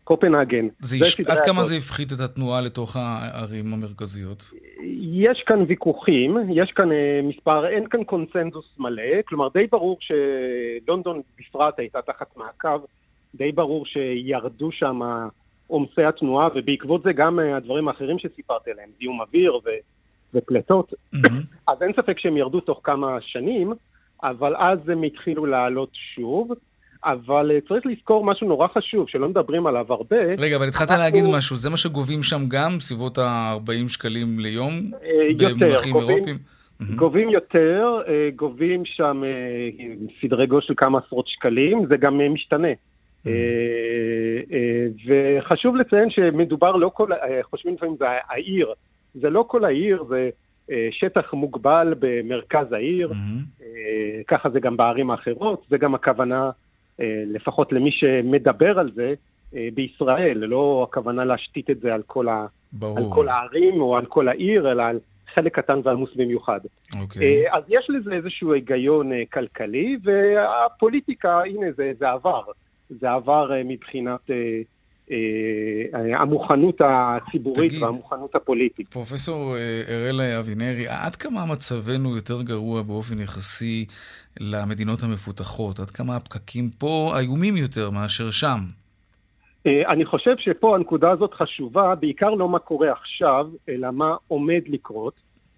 [0.05, 0.69] קופנהגן.
[0.81, 0.97] זה
[1.29, 1.65] עד כמה.
[1.65, 4.43] זה הפחית את התנועה לתוך הערים המרכזיות?
[5.01, 11.21] יש כאן ויכוחים, יש כאן אה, מספר, אין כאן קונצנזוס מלא, כלומר די ברור שלונדון
[11.39, 12.85] בפרט הייתה תחת מעקב,
[13.35, 15.01] די ברור שירדו שם
[15.67, 19.71] עומסי התנועה, ובעקבות זה גם אה, הדברים האחרים שסיפרתי עליהם, זיהום אוויר ו,
[20.35, 20.95] ופליטות,
[21.69, 23.73] אז אין ספק שהם ירדו תוך כמה שנים,
[24.23, 26.51] אבל אז הם התחילו לעלות שוב.
[27.05, 30.17] אבל אה, צריך לזכור משהו נורא חשוב, שלא מדברים עליו הרבה.
[30.39, 31.05] רגע, אבל התחלת אנחנו...
[31.05, 34.73] להגיד משהו, זה מה שגובים שם גם, בסביבות ה-40 שקלים ליום?
[35.05, 36.37] אה, יותר, במונחים גובים, אירופיים?
[36.97, 39.23] גובים יותר, אה, גובים שם
[40.21, 42.69] סדרי גודל של כמה עשרות שקלים, זה גם משתנה.
[45.07, 47.09] וחשוב לציין שמדובר לא כל,
[47.43, 48.73] חושבים לפעמים זה העיר,
[49.15, 50.31] זה לא כל העיר, זה
[50.91, 53.13] שטח מוגבל במרכז העיר,
[54.29, 56.51] ככה זה גם בערים האחרות, זה גם הכוונה
[57.27, 59.15] לפחות למי שמדבר על זה,
[59.55, 62.47] אה, בישראל, לא הכוונה להשתית את זה על כל, ה...
[62.83, 64.99] על כל הערים או על כל העיר, אלא על
[65.35, 66.61] חלק קטן ועמוס במיוחד.
[66.65, 67.01] Okay.
[67.01, 67.47] אוקיי.
[67.47, 72.43] אה, אז יש לזה איזשהו היגיון כלכלי, והפוליטיקה, הנה, זה, זה עבר.
[72.91, 74.31] זה עבר מבחינת
[76.19, 78.89] המוכנות הציבורית תגיד, והמוכנות הפוליטית.
[78.89, 79.57] פרופסור
[79.89, 83.87] אראל אבינרי, עד כמה מצבנו יותר גרוע באופן יחסי
[84.41, 85.81] למדינות המפותחות?
[85.81, 88.59] עד כמה הפקקים פה איומים יותר מאשר שם?
[89.67, 94.63] אה, אני חושב שפה הנקודה הזאת חשובה, בעיקר לא מה קורה עכשיו, אלא מה עומד
[94.67, 95.15] לקרות.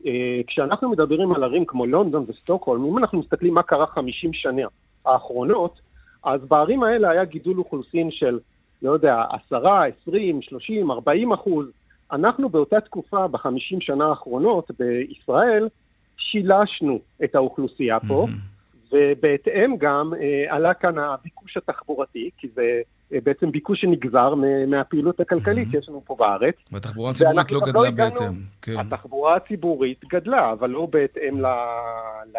[0.06, 4.62] אה, כשאנחנו מדברים על ערים כמו לונדון וסטוקהולם, אם אנחנו מסתכלים מה קרה 50 שנה
[5.06, 5.80] האחרונות,
[6.24, 8.38] אז בערים האלה היה גידול אוכלוסין של,
[8.82, 9.56] לא יודע, 10,
[10.02, 11.66] 20, 30, 40 אחוז.
[12.12, 15.68] אנחנו באותה תקופה, בחמישים שנה האחרונות, בישראל,
[16.18, 18.26] שילשנו את האוכלוסייה פה.
[18.28, 18.56] Mm-hmm.
[18.92, 22.80] ובהתאם גם אה, עלה כאן הביקוש התחבורתי, כי זה
[23.12, 24.34] אה, בעצם ביקוש שנגזר
[24.66, 26.54] מהפעילות הכלכלית שיש לנו פה בארץ.
[26.72, 28.34] והתחבורה הציבורית לא גדלה לא בהתאם.
[28.62, 28.72] כן.
[28.78, 31.46] התחבורה הציבורית גדלה, אבל לא בהתאם ל,
[32.34, 32.38] ל,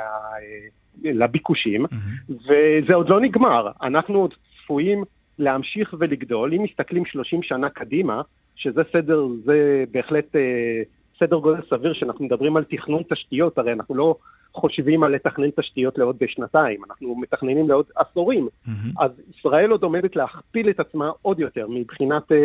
[1.03, 1.85] לביקושים,
[2.29, 3.71] וזה עוד לא נגמר.
[3.81, 5.03] אנחנו עוד צפויים
[5.39, 6.53] להמשיך ולגדול.
[6.53, 8.21] אם מסתכלים 30 שנה קדימה,
[8.55, 10.81] שזה סדר, זה בהחלט אה,
[11.19, 14.15] סדר גודל סביר שאנחנו מדברים על תכנון תשתיות, הרי אנחנו לא
[14.53, 18.47] חושבים על לתכנן תשתיות לעוד שנתיים, אנחנו מתכננים לעוד עשורים.
[18.47, 18.69] Mm-hmm.
[18.99, 22.35] אז ישראל עוד עומדת להכפיל את עצמה עוד יותר מבחינת uh,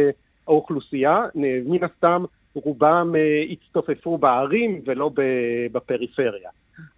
[0.46, 1.26] האוכלוסייה,
[1.64, 2.24] מן הסתם
[2.54, 5.10] רובם uh, הצטופפו בערים ולא
[5.72, 6.50] בפריפריה.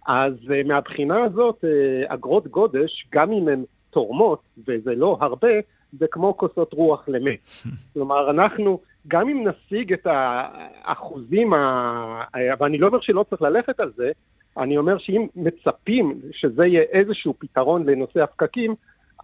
[0.07, 5.53] אז uh, מהבחינה הזאת, uh, אגרות גודש, גם אם הן תורמות, וזה לא הרבה,
[5.99, 7.39] זה כמו כוסות רוח למת.
[7.93, 12.23] כלומר, אנחנו, גם אם נשיג את האחוזים, ה...
[12.59, 14.11] ואני לא אומר שלא צריך ללכת על זה,
[14.57, 18.75] אני אומר שאם מצפים שזה יהיה איזשהו פתרון לנושא הפקקים,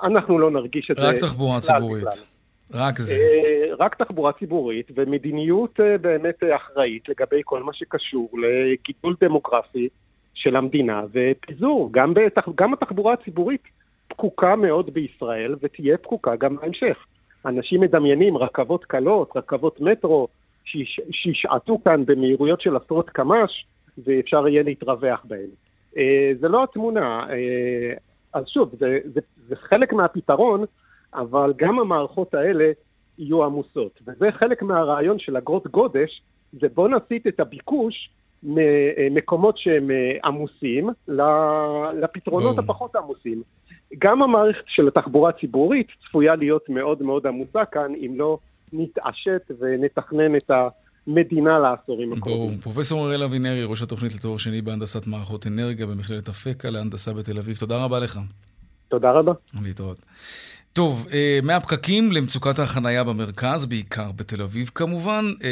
[0.04, 1.10] אנחנו לא נרגיש את רק זה.
[1.10, 2.04] רק תחבורה ציבורית.
[2.04, 2.26] בכלל.
[2.74, 3.16] רק זה.
[3.16, 9.90] אה, רק תחבורה ציבורית ומדיניות אה, באמת אחראית לגבי כל מה שקשור לגידול דמוגרפי
[10.34, 11.90] של המדינה ופיזור.
[11.92, 12.48] גם, בתח...
[12.56, 13.64] גם התחבורה הציבורית
[14.12, 17.06] פקוקה מאוד בישראל ותהיה פקוקה גם בהמשך.
[17.46, 20.28] אנשים מדמיינים רכבות קלות, רכבות מטרו,
[21.12, 23.66] שישעטו כאן במהירויות של עשרות קמ"ש,
[24.06, 25.50] ואפשר יהיה להתרווח בהן.
[25.98, 27.26] אה, זה לא התמונה.
[27.30, 27.94] אה,
[28.34, 30.66] אז שוב, זה, זה, זה חלק מהפתרון,
[31.14, 32.72] אבל גם המערכות האלה
[33.18, 34.00] יהיו עמוסות.
[34.08, 36.22] וזה חלק מהרעיון של אגרות גודש,
[36.52, 38.10] זה בוא נסיט את הביקוש
[38.44, 40.90] ממקומות שהם אה, עמוסים
[42.02, 43.42] לפתרונות הפחות עמוסים.
[44.00, 48.38] גם המערכת של התחבורה הציבורית צפויה להיות מאוד מאוד עמוסה כאן, אם לא
[48.74, 50.68] נתעשת ונתכנן את ה...
[51.08, 52.48] מדינה לעשורים הקרובים.
[52.48, 52.62] ברור.
[52.62, 57.58] פרופסור אראל אבינרי, ראש התוכנית לתואר שני בהנדסת מערכות אנרגיה במכללת אפקה להנדסה בתל אביב.
[57.58, 58.20] תודה רבה לך.
[58.88, 59.32] תודה רבה.
[59.64, 59.98] להתראות.
[60.74, 65.26] טוב, אה, מהפקקים למצוקת החנייה במרכז, בעיקר בתל אביב כמובן.
[65.44, 65.50] אה,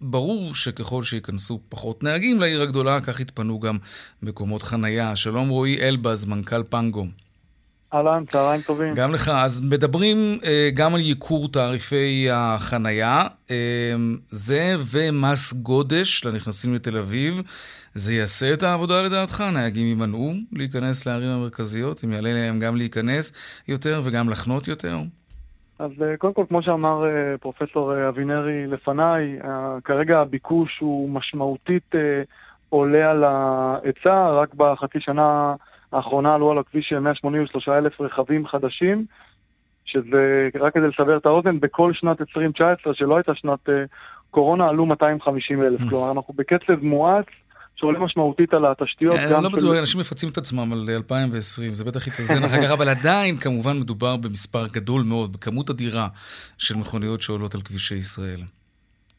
[0.00, 3.78] ברור שככל שייכנסו פחות נהגים לעיר הגדולה, כך יתפנו גם
[4.22, 5.16] מקומות חנייה.
[5.16, 7.06] שלום רועי אלבז, מנכ"ל פנגו.
[7.94, 8.94] אהלן, צהריים טובים.
[8.94, 9.28] גם לך.
[9.28, 13.26] אז מדברים אה, גם על ייקור תעריפי החנייה.
[14.28, 17.42] זה ומס גודש לנכנסים לתל אביב.
[17.94, 19.44] זה יעשה את העבודה לדעתך?
[19.54, 22.04] נהגים יימנעו להיכנס לערים המרכזיות?
[22.04, 23.32] אם יעלה להם גם להיכנס
[23.68, 24.96] יותר וגם לחנות יותר?
[25.78, 29.38] אז אה, קודם כל, כמו שאמר אה, פרופסור אה, אבינרי לפניי,
[29.84, 31.94] כרגע הביקוש הוא משמעותית
[32.68, 35.54] עולה על ההיצע, רק בחצי שנה
[35.92, 39.04] האחרונה עלו על הכביש 183 אלף רכבים חדשים,
[39.84, 43.68] שזה, רק כדי לסבר את האוזן, בכל שנת 2019, שלא הייתה שנת
[44.30, 45.80] קורונה, עלו 250 אלף.
[45.80, 45.90] Mm.
[45.90, 47.26] כלומר, אנחנו בקצב מואץ.
[47.84, 49.16] שעולה משמעותית על התשתיות.
[49.16, 52.88] אני לא בטוח, אנשים מפצים את עצמם על 2020, זה בטח יתאזן אחר כך, אבל
[52.88, 56.08] עדיין כמובן מדובר במספר גדול מאוד, בכמות אדירה
[56.58, 58.40] של מכוניות שעולות על כבישי ישראל.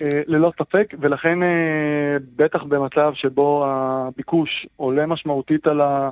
[0.01, 6.09] אה, ללא ספק, ולכן אה, בטח במצב שבו הביקוש עולה משמעותית על ה...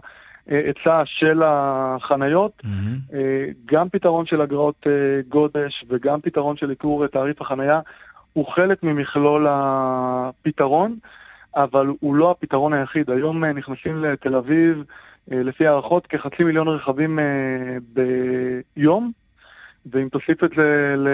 [0.47, 2.61] היצע של החניות.
[3.13, 4.91] אה, גם פתרון של אגרות אה,
[5.29, 7.79] גודש וגם פתרון של עיקור תעריף החנייה
[8.33, 10.95] הוא חלק ממכלול הפתרון,
[11.55, 13.09] אבל הוא לא הפתרון היחיד.
[13.09, 14.83] היום אה, נכנסים לתל אביב,
[15.31, 17.23] אה, לפי הערכות, כחצי מיליון רכבים אה,
[18.75, 19.11] ביום,
[19.91, 21.07] ואם תוסיף את זה ל...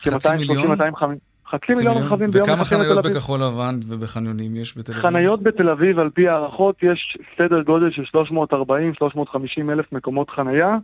[0.00, 0.76] חצי מיליון?
[0.76, 1.04] כ-230-250...
[1.50, 3.04] חצי מיליון רכבים ביום וכמה חניות.
[3.06, 5.02] בכחול לבן ובחניונים יש בתל אביב?
[5.02, 10.76] חניות בתל אביב, על פי הערכות, יש סדר גודל של 340-350 אלף מקומות חנייה,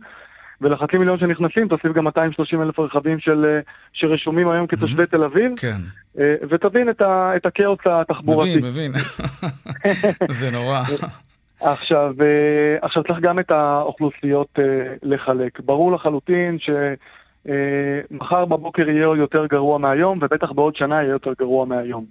[0.61, 3.59] ולחצי מיליון שנכנסים תוסיף גם 230 אלף רכבים של, אה,
[3.93, 5.77] שרשומים היום כתושבי תל אביב, כן,
[6.19, 8.57] אה, ותבין את, ה, את הכאוס התחבורתי.
[8.57, 8.91] מבין, מבין.
[10.39, 10.81] זה נורא.
[11.61, 14.59] עכשיו, אה, עכשיו צריך גם את האוכלוסיות
[15.03, 15.59] לחלק.
[15.59, 22.05] ברור לחלוטין שמחר בבוקר יהיה יותר גרוע מהיום, ובטח בעוד שנה יהיה יותר גרוע מהיום.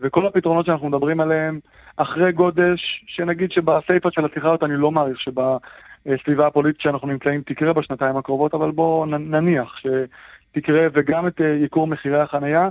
[0.00, 1.60] וכל הפתרונות שאנחנו מדברים עליהם,
[1.96, 5.20] אחרי גודש, שנגיד שבסיפא של השיחה הזאת אני לא מעריך
[6.08, 11.86] שבסביבה הפוליטית שאנחנו נמצאים תקרה בשנתיים הקרובות, אבל בואו נניח שתקרה, וגם את אה, ייקור
[11.86, 12.68] מחירי החנייה,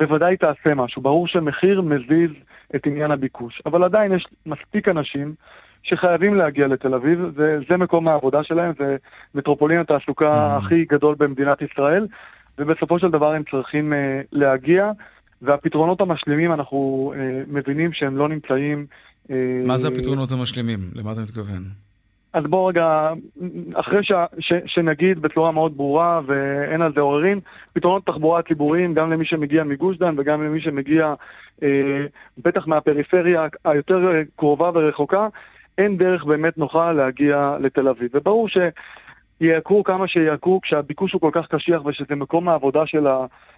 [0.00, 1.02] בוודאי תעשה משהו.
[1.02, 2.30] ברור שמחיר מזיז
[2.76, 5.34] את עניין הביקוש, אבל עדיין יש מספיק אנשים
[5.82, 8.96] שחייבים להגיע לתל אביב, וזה מקום העבודה שלהם, זה
[9.34, 10.58] מטרופולין התעסוקה Mm.
[10.58, 12.06] הכי גדול במדינת ישראל,
[12.58, 14.90] ובסופו של דבר הם צריכים אה, להגיע,
[15.42, 18.86] והפתרונות המשלימים, אנחנו אה, מבינים שהם לא נמצאים...
[19.30, 20.78] אה, מה זה הפתרונות המשלימים?
[20.94, 21.89] למה אתה מתכוון?
[22.32, 23.12] אז בואו רגע,
[23.74, 27.40] אחרי ש, ש, שנגיד בצורה מאוד ברורה ואין על זה עוררין,
[27.72, 31.14] פתרונות תחבורה ציבוריים גם למי שמגיע מגוש דן וגם למי שמגיע
[31.62, 31.68] אה,
[32.38, 35.28] בטח מהפריפריה היותר אה, קרובה ורחוקה,
[35.78, 38.10] אין דרך באמת נוחה להגיע לתל אביב.
[38.14, 43.06] וברור שיעקרו כמה שיעקרו כשהביקוש הוא כל כך קשיח ושזה מקום העבודה של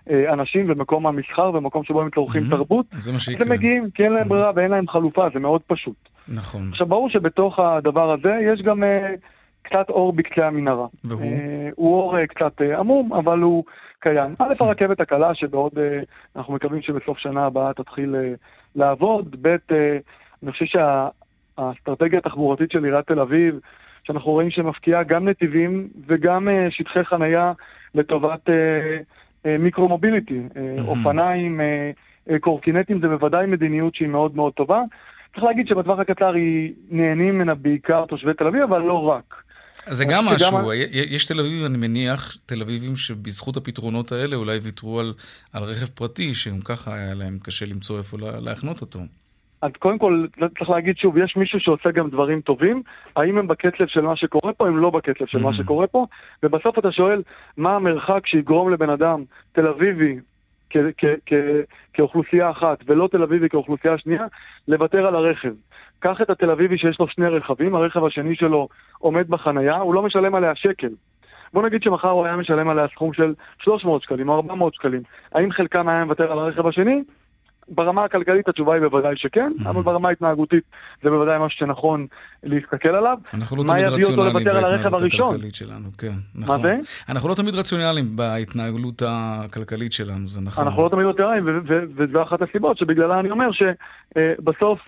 [0.07, 2.57] האנשים ומקום המסחר ומקום שבו הם צורכים מהמם.
[2.57, 3.47] תרבות, זה מה אז שיקרה.
[3.47, 6.12] הם מגיעים כי אין להם ברירה ואין להם חלופה, זה מאוד פשוט.
[6.29, 6.69] נכון.
[6.71, 9.15] עכשיו, ברור שבתוך הדבר הזה יש גם אה,
[9.63, 10.87] קצת אור בקצה המנהרה.
[11.05, 11.23] והוא?
[11.23, 13.65] אה, הוא אור אה, קצת אה, עמום, אבל הוא
[14.01, 14.35] קיים.
[14.39, 16.01] א', הרכבת הקלה, שבעוד, אה,
[16.37, 18.33] אנחנו מקווים שבסוף שנה הבאה תתחיל אה,
[18.77, 19.37] לעבוד.
[19.43, 19.57] ב',
[20.43, 23.59] אני חושב שהאסטרטגיה התחבורתית של עיריית תל אביב,
[24.05, 27.53] שאנחנו רואים שמפקיעה גם נתיבים וגם שטחי חנייה
[27.95, 28.49] לטובת
[29.45, 30.41] מיקרו-מוביליטי.
[30.89, 31.61] אופניים,
[32.41, 34.83] קורקינטים, זה בוודאי מדיניות שהיא מאוד מאוד טובה.
[35.35, 39.35] צריך להגיד שבטווח הקצר היא נהנים ממנה בעיקר תושבי תל אביב, אבל לא רק.
[39.87, 43.57] אז זה גם חושב שגם משהו, י- יש תל אביב, אני מניח, תל אביבים שבזכות
[43.57, 45.13] הפתרונות האלה אולי ויתרו על,
[45.53, 48.99] על רכב פרטי, שגם ככה היה להם קשה למצוא איפה לה- להחנות אותו.
[49.63, 50.27] אז קודם כל,
[50.59, 52.83] צריך להגיד שוב, יש מישהו שעושה גם דברים טובים,
[53.17, 55.53] האם הם בקצב של מה שקורה פה, הם לא בקצב של מה Mhm.
[55.53, 56.07] שקורה פה,
[56.43, 57.23] ובסוף אתה שואל,
[57.57, 60.17] מה המרחק שיגרום לבן אדם, תל אביבי,
[61.95, 64.27] כאוכלוסייה אחת, ולא תל אביבי כאוכלוסייה שנייה,
[64.69, 65.53] לוותר על הרכב.
[65.99, 70.03] קח את התל אביבי שיש לו שני רכבים, הרכב השני שלו עומד בחנייה, הוא לא
[70.03, 70.91] משלם עליה שקל.
[71.53, 75.03] בוא נגיד שמחר הוא היה משלם עליה סכום של 300 שקלים או 400 שקלים.
[75.33, 77.03] האם חלקם היה מוותר על הרכב השני?
[77.69, 79.69] ברמה הכלכלית התשובה היא בוודאי שכן, Mhm.
[79.69, 80.65] אבל ברמה ההתנהגותית
[81.03, 82.07] זה בוודאי משהו שנכון
[82.43, 83.19] להסתכל עליו.
[83.35, 84.37] אנחנו לא מה תמיד רציונליים
[84.95, 85.29] הראשון?
[85.35, 86.63] הכלכלית שלנו, כן, מה נכון.
[86.63, 86.77] זה?
[87.09, 90.65] אנחנו לא תמיד רציונליים בהתנהלות הכלכלית שלנו, זה נכון.
[90.65, 91.07] אנחנו לא תמיד
[91.45, 94.79] ו- וזו אחת הסיבות שבגללה אני אומר שבסוף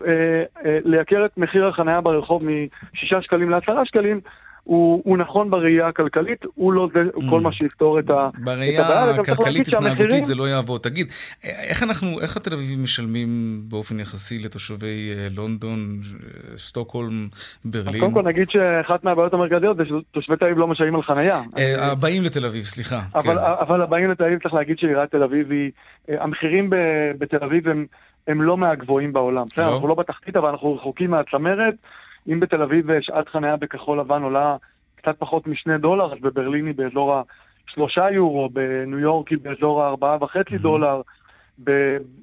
[0.84, 4.20] לייקר את מחיר החניה ברחוב מ-6 שקלים ל-10 שקלים
[4.64, 7.42] הוא, הוא נכון בראייה הכלכלית, הוא לא זה, הוא כל Mm.
[7.42, 8.28] מה שיפתור את ה...
[8.44, 10.80] בראייה את הבעיה, להגיד הכלכלית התנהגותית שהמחירים- זה לא יעבוד.
[10.80, 11.06] תגיד,
[11.44, 13.28] איך אנחנו, איך התל אביבים משלמים
[13.68, 15.78] באופן יחסי לתושבי אה, לונדון,
[16.52, 18.00] אה, סטוקהולם, אז ברלין?
[18.00, 21.42] קודם כל נגיד שאחת מהבעיות המרכזיות זה שתושבי תל אביב לא משלמים על חנייה.
[21.58, 23.00] אה, הבאים לתל אביב, סליחה.
[23.14, 23.40] אבל, כן.
[23.60, 25.70] אבל הבאים לתל אביב צריך להגיד שעיריית תל אביב היא,
[26.10, 26.70] אה, המחירים
[27.18, 27.86] בתל אביב הם,
[28.28, 29.44] הם לא מהגבוהים בעולם.
[29.58, 29.72] לא?
[29.74, 31.74] אנחנו לא בתחתית, אבל אנחנו רחוקים מהצמרת.
[32.32, 34.56] אם בתל אביב אה, שעת חניה בכחול לבן עולה
[34.96, 37.22] קצת פחות משני דולר, אז בברלין היא באזור
[37.68, 40.62] השלושה יורו, בניו יורק היא באזור הארבעה וחצי Mhm.
[40.62, 41.00] דולר,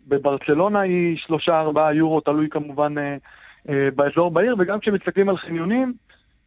[0.07, 3.15] בברצלונה היא שלושה ארבעה יורו, תלוי כמובן אה,
[3.69, 5.93] אה, באזור בעיר, וגם כשמסתכלים על חניונים,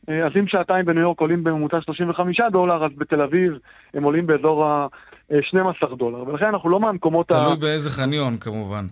[0.09, 3.59] אה, אז אם שעתיים בניו יורק עולים בממוצע 35 דולר, אז בתל אביב
[3.95, 4.67] הם עולים באזור
[5.31, 6.29] ה-12 דולר.
[6.29, 7.35] ולכן אנחנו לא מהמקומות ה...
[7.35, 8.85] תלוי באיזה חניון כמובן.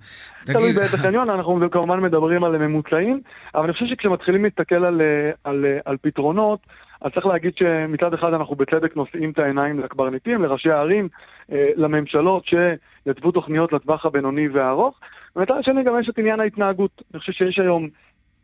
[0.47, 3.21] תלוי תגיד, באיזה חניון, אנחנו כמובן מדברים על ממוצעים,
[3.55, 6.61] אבל אני חושב שכשמתחילים להסתכל על, אה, על, אה, על פתרונות,
[7.01, 11.09] אז צריך להגיד שמצד אחד אנחנו בצדק נושאים את העיניים לקברניטים, לראשי הערים,
[11.53, 15.01] אה, לממשלות שיצבו תוכניות לטווח הבינוני והארוך,
[15.37, 17.03] ומצד שני גם יש את עניין ההתנהגות.
[17.13, 17.89] אני חושב שיש היום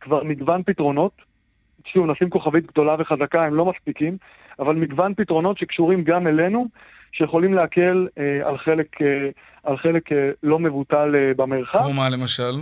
[0.01, 1.13] כבר מגוון פתרונות,
[1.93, 4.17] שוב, נשים כוכבית גדולה וחזקה, הם לא מספיקים,
[4.59, 6.67] אבל מגוון פתרונות שקשורים גם אלינו,
[7.13, 9.29] שיכולים להקל אה, על חלק, אה,
[9.63, 11.79] על חלק אה, לא מבוטל אה, במרחב.
[11.79, 12.53] כמו מה למשל?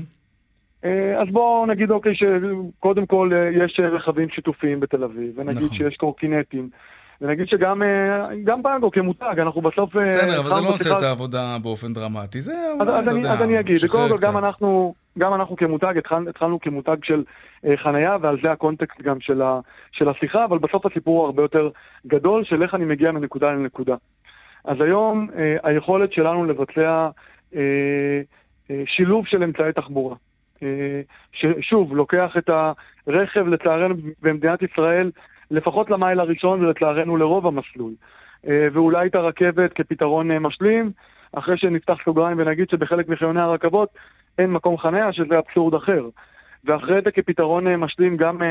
[1.22, 3.30] אז בואו נגיד, אוקיי, שקודם כל
[3.64, 5.78] יש רכבים שיתופיים בתל אביב, ונגיד נכון.
[5.78, 6.68] שיש קורקינטים.
[7.20, 7.82] ונגיד שגם
[8.44, 9.96] גם פאגו כמותג, אנחנו בסוף...
[9.96, 13.60] בסדר, אבל זה לא עושה את העבודה באופן דרמטי, זה אולי, אתה יודע, אז אני
[13.60, 17.24] אגיד, קודם כל גם אנחנו, גם אנחנו כמותג, התחל, התחלנו כמותג של
[17.76, 19.60] חנייה, ועל זה הקונטקסט גם של, ה,
[19.92, 21.68] של השיחה, אבל בסוף הסיפור הוא הרבה יותר
[22.06, 23.94] גדול, של איך אני מגיע מנקודה לנקודה.
[24.66, 25.28] אז היום
[25.62, 27.08] היכולת שלנו לבצע
[28.86, 30.16] שילוב של אמצעי תחבורה.
[30.62, 31.00] אה,
[31.32, 32.50] ששוב, לוקח את
[33.06, 35.10] הרכב, לצערנו, במדינת ישראל,
[35.50, 37.92] לפחות למייל הראשון ולצערנו לרוב המסלול.
[38.48, 40.90] אה, ואולי את הרכבת כפתרון אה, משלים,
[41.32, 43.88] אחרי שנפתח סוגריים ונגיד שבחלק מחיוני הרכבות
[44.38, 46.08] אין מקום חניה, שזה אבסורד אחר.
[46.64, 48.42] ואחרי זה כפתרון משלים גם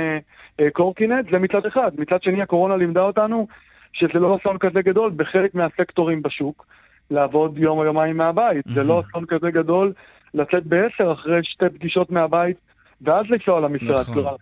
[0.73, 1.91] קורקינט, זה מצד אחד.
[1.97, 3.47] מצד שני, הקורונה לימדה אותנו
[3.93, 6.65] שזה לא אסון כזה גדול בחלק מהסקטורים בשוק,
[7.11, 8.65] לעבוד יום או יומיים מהבית.
[8.67, 9.93] זה לא אסון כזה גדול
[10.33, 12.57] לצאת בעשר אחרי שתי פגישות מהבית,
[13.01, 14.01] ואז לנסוע למשרד.
[14.17, 14.35] נכון.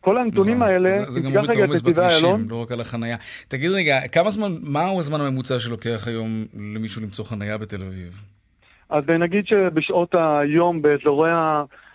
[0.00, 0.68] כל הנתונים נכון.
[0.68, 3.16] האלה, זה, זה גם מוריד את העומס בכבישים, לא רק על החנייה.
[3.48, 6.44] תגיד רגע, כמה זמן, מהו הזמן הממוצע שלוקח היום
[6.76, 8.22] למישהו למצוא חנייה בתל אביב?
[8.90, 11.30] אז נגיד שבשעות היום באזורי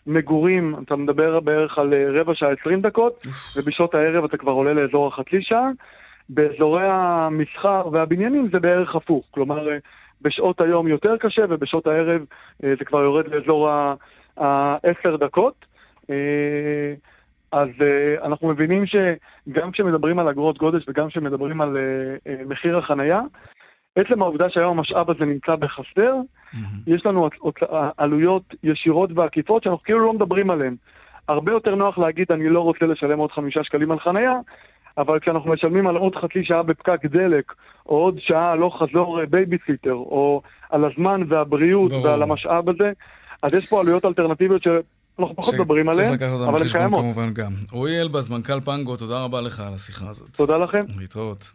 [0.07, 4.73] המגורים, אתה מדבר בערך על אה, רבע שעה, עשרים דקות, ובשעות הערב אתה כבר עולה
[4.73, 5.69] לאזור החצי שעה.
[6.29, 9.25] באזורי המסחר והבניינים זה בערך הפוך.
[9.31, 9.77] כלומר, אה,
[10.21, 12.21] בשעות היום יותר קשה, ובשעות הערב
[12.63, 15.65] אה, זה כבר יורד לאזור ה-10 דקות.
[16.09, 16.93] אה,
[17.51, 17.69] אז
[18.23, 21.77] אנחנו מבינים שגם כשמדברים על אגרות גודש וגם כשמדברים על
[22.45, 23.21] מחיר החנייה,
[23.95, 26.15] עצם העובדה שהיום המשאב הזה נמצא בחסר,
[26.53, 26.57] mm-hmm.
[26.87, 27.29] יש לנו
[27.97, 30.75] עלויות ישירות ועקיפות שאנחנו כאילו לא מדברים עליהן.
[31.27, 34.33] הרבה יותר נוח להגיד, אני לא רוצה לשלם עוד חמישה שקלים על חנייה,
[34.97, 37.53] אבל כשאנחנו משלמים על עוד חצי שעה בפקק דלק,
[37.85, 42.05] או עוד שעה הלוך חזור אה, בייביסיטר, או על הזמן והבריאות ברור.
[42.05, 42.91] ועל המשאב הזה,
[43.43, 46.13] אז יש פה עלויות אלטרנטיביות שאנחנו פחות מדברים עליהן,
[46.47, 46.99] אבל הן קיימות.
[47.01, 47.51] כמובן גם.
[47.71, 50.29] רועי אלבז, מנכ"ל פנגו, תודה רבה לך על השיחה הזאת.
[50.35, 50.85] תודה לכם.
[50.99, 51.51] להתראות.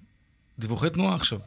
[0.58, 1.38] דיווחי תנועה עכשיו.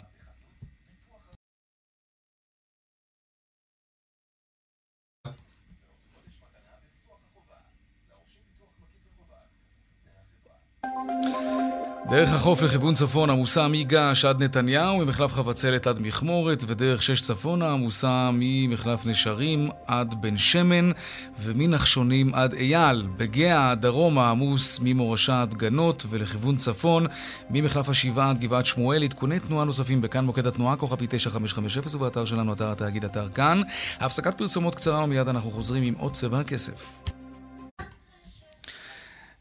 [12.15, 17.71] דרך החוף לכיוון צפון עמוסה מגעש עד נתניהו, ממחלף חבצלת עד מכמורת, ודרך שש צפונה
[17.71, 20.91] עמוסה ממחלף נשרים עד בן שמן,
[21.39, 23.07] ומנחשונים עד אייל.
[23.17, 27.05] בגאה דרומה עמוס ממורשה עד גנות, ולכיוון צפון
[27.49, 29.03] ממחלף השבעה עד גבעת שמואל.
[29.03, 33.61] עדכוני תנועה נוספים בכאן מוקד התנועה, כוכבי 9550, ובאתר שלנו, אתר התאגיד, אתר כאן.
[33.99, 37.13] הפסקת פרסומות קצרה ומיד אנחנו חוזרים עם עוד צבע הכסף.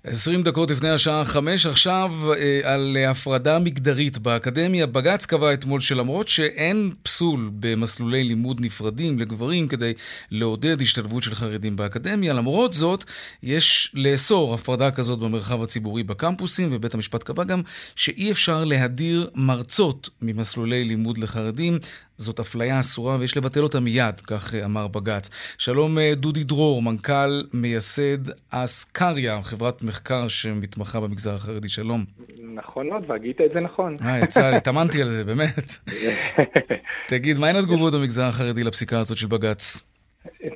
[0.07, 4.87] 20 דקות לפני השעה 5, עכשיו אה, על הפרדה מגדרית באקדמיה.
[4.87, 9.93] בג"ץ קבע אתמול שלמרות שאין פסול במסלולי לימוד נפרדים לגברים כדי
[10.31, 13.05] לעודד השתלבות של חרדים באקדמיה, למרות זאת
[13.43, 17.63] יש לאסור הפרדה כזאת במרחב הציבורי בקמפוסים, ובית המשפט קבע גם
[17.97, 21.79] שאי אפשר להדיר מרצות ממסלולי לימוד לחרדים.
[22.17, 25.55] זאת אפליה אסורה ויש לבטל אותה מיד, כך אה, אמר בג"ץ.
[25.59, 31.69] שלום אה, דודי דרור, מנכ"ל מייסד אסקריה, חברת מחקר שמתמחה במגזר החרדי.
[31.69, 32.05] שלום.
[32.55, 33.97] נכון מאוד, והגית את זה נכון.
[34.05, 35.67] אה, יצא לי, התאמנתי על זה, באמת.
[37.09, 39.93] תגיד, מהן התגובות במגזר החרדי לפסיקה הזאת של בג"ץ?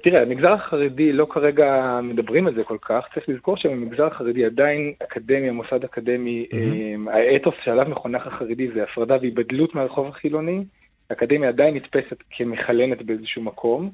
[0.02, 4.92] תראה, המגזר החרדי לא כרגע מדברים על זה כל כך, צריך לזכור שבמגזר החרדי עדיין
[5.02, 7.10] אקדמיה, מוסד אקדמי, mm-hmm.
[7.10, 10.64] האתוס שעליו מחונך החרדי זה הפרדה והיבדלות מהרחוב החילוני.
[11.10, 13.90] האקדמיה עדיין נתפסת כמחלנת באיזשהו מקום.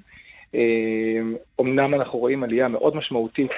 [1.58, 3.50] אומנם אנחנו רואים עלייה מאוד משמעותית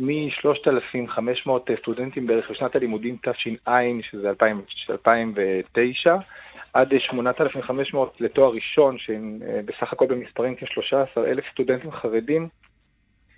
[0.00, 6.16] מ-3,500 סטודנטים בערך בשנת הלימודים תש"ע, שזה 2009,
[6.72, 12.48] עד 8,500 לתואר ראשון, שבסך הכל במספרים כ-13,000 סטודנטים חרדים.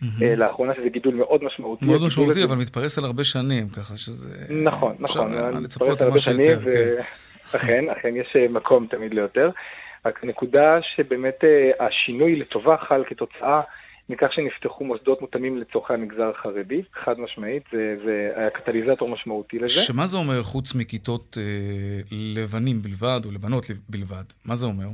[0.03, 0.25] Mm-hmm.
[0.37, 1.85] לאחרונה שזה גידול מאוד משמעותי.
[1.85, 4.55] מאוד משמעותי, אבל מתפרס על הרבה שנים, ככה שזה...
[4.55, 5.33] נכון, נכון.
[5.63, 7.03] מתפרס על הרבה שנים, כן.
[7.55, 9.51] אכן, אכן יש אה, מקום תמיד ליותר.
[10.07, 13.61] רק הנקודה שבאמת אה, השינוי לטובה חל כתוצאה
[14.09, 19.69] מכך שנפתחו מוסדות מותאמים לצורכי המגזר החרדי, חד משמעית, זה, זה היה קטליזטור משמעותי לזה.
[19.69, 24.25] שמה זה אומר חוץ מכיתות אה, לבנים בלבד או לבנות בלבד?
[24.45, 24.87] מה זה אומר?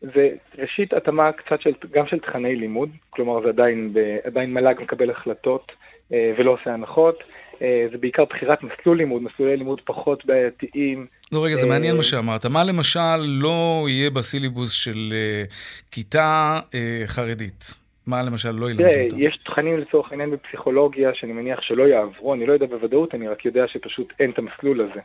[0.00, 3.94] זה ראשית התאמה קצת של, גם של תכני לימוד, כלומר זה עדיין,
[4.24, 5.72] עדיין מל"ג מקבל החלטות
[6.12, 7.18] אה, ולא עושה הנחות.
[7.62, 11.06] אה, זה בעיקר בחירת מסלול לימוד, מסלולי לימוד פחות בעייתיים.
[11.32, 12.46] לא, רגע, זה אה, מעניין מה שאמרת.
[12.46, 15.44] מה למשל לא יהיה בסילבוס של אה,
[15.90, 16.58] כיתה
[17.06, 17.74] חרדית?
[18.06, 19.18] מה למשל לא ילמדו אותם?
[19.18, 23.44] יש תכנים לצורך העניין בפסיכולוגיה שאני מניח שלא יעברו, אני לא יודע בוודאות, אני רק
[23.44, 25.00] יודע שפשוט אין את המסלול הזה.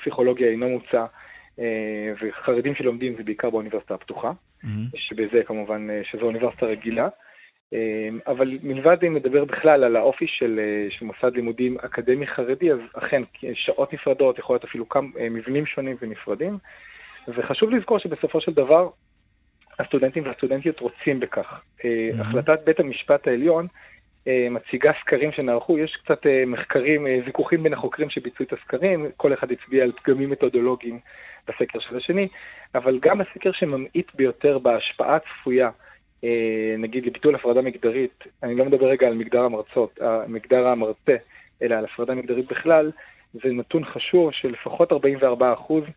[0.00, 1.04] פסיכולוגיה אינו מוצע,
[2.22, 4.32] וחרדים שלומדים זה בעיקר באוניברסיטה הפתוחה,
[4.94, 7.08] שבזה כמובן, שזו אוניברסיטה רגילה.
[8.26, 10.60] אבל מלבד אם נדבר בכלל על האופי של,
[10.90, 13.22] של מוסד לימודים אקדמי חרדי, אז אכן
[13.54, 16.58] שעות נפרדות, יכול להיות אפילו כמה מבנים שונים ונפרדים.
[17.28, 18.88] וחשוב לזכור שבסופו של דבר
[19.78, 21.60] הסטודנטים והסטודנטיות רוצים בכך.
[21.78, 21.86] Mm-hmm.
[22.20, 23.66] החלטת בית המשפט העליון
[24.28, 29.32] אה, מציגה סקרים שנערכו, יש קצת אה, מחקרים, ויכוחים בין החוקרים שביצעו את הסקרים, כל
[29.32, 30.98] אחד הצביע על פגמים מתודולוגיים
[31.48, 32.28] בסקר של השני,
[32.74, 35.70] אבל גם הסקר שממעיט ביותר בהשפעה הצפויה,
[36.78, 39.98] נגיד לביטול הפרדה מגדרית, אני לא מדבר רגע על מגדר המרצות,
[40.28, 41.16] מגדר המרצה,
[41.62, 42.90] אלא על הפרדה מגדרית בכלל,
[43.34, 45.90] זה נתון חשוב של לפחות 44 אחוז אה,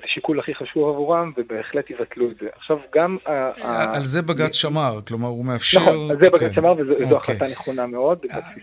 [0.00, 2.46] זה שיקול הכי חשוב עבורם, ובהחלט יבטלו את זה.
[2.56, 3.16] עכשיו, גם...
[3.62, 5.80] על זה בג"ץ שמר, כלומר, הוא מאפשר...
[5.80, 7.16] נכון, על זה בג"ץ שמר, וזו אוקיי.
[7.16, 8.18] החלטה נכונה מאוד.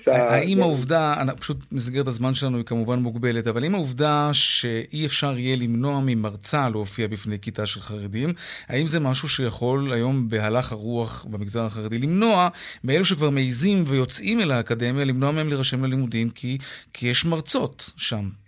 [0.07, 5.55] האם העובדה, פשוט מסגרת הזמן שלנו היא כמובן מוגבלת, אבל האם העובדה שאי אפשר יהיה
[5.55, 8.33] למנוע ממרצה להופיע בפני כיתה של חרדים,
[8.69, 12.47] האם זה משהו שיכול היום בהלך הרוח במגזר החרדי למנוע
[12.83, 16.57] מאלו שכבר מעיזים ויוצאים אל האקדמיה, למנוע מהם להירשם ללימודים, כי
[17.01, 18.42] יש מרצות שם?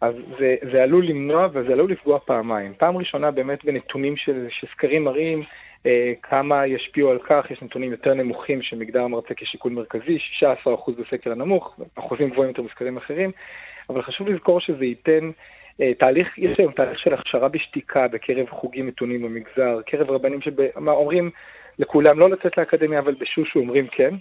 [0.00, 2.74] אז זה, זה עלול למנוע וזה עלול לפגוע פעמיים.
[2.78, 5.42] פעם ראשונה באמת בנתונים של, שסקרים מראים
[5.86, 10.18] אה, כמה ישפיעו על כך, יש נתונים יותר נמוכים של מגדר המרצה כשיקול מרכזי,
[10.66, 10.68] 16%
[10.98, 13.30] בסקר הנמוך, אחוזים גבוהים יותר בסקרים אחרים,
[13.90, 15.30] אבל חשוב לזכור שזה ייתן
[15.80, 21.30] אה, תהליך, יש היום תהליך של הכשרה בשתיקה בקרב חוגים מתונים במגזר, קרב רבנים שאומרים
[21.78, 24.14] לכולם לא לצאת לאקדמיה, אבל בשושו אומרים כן.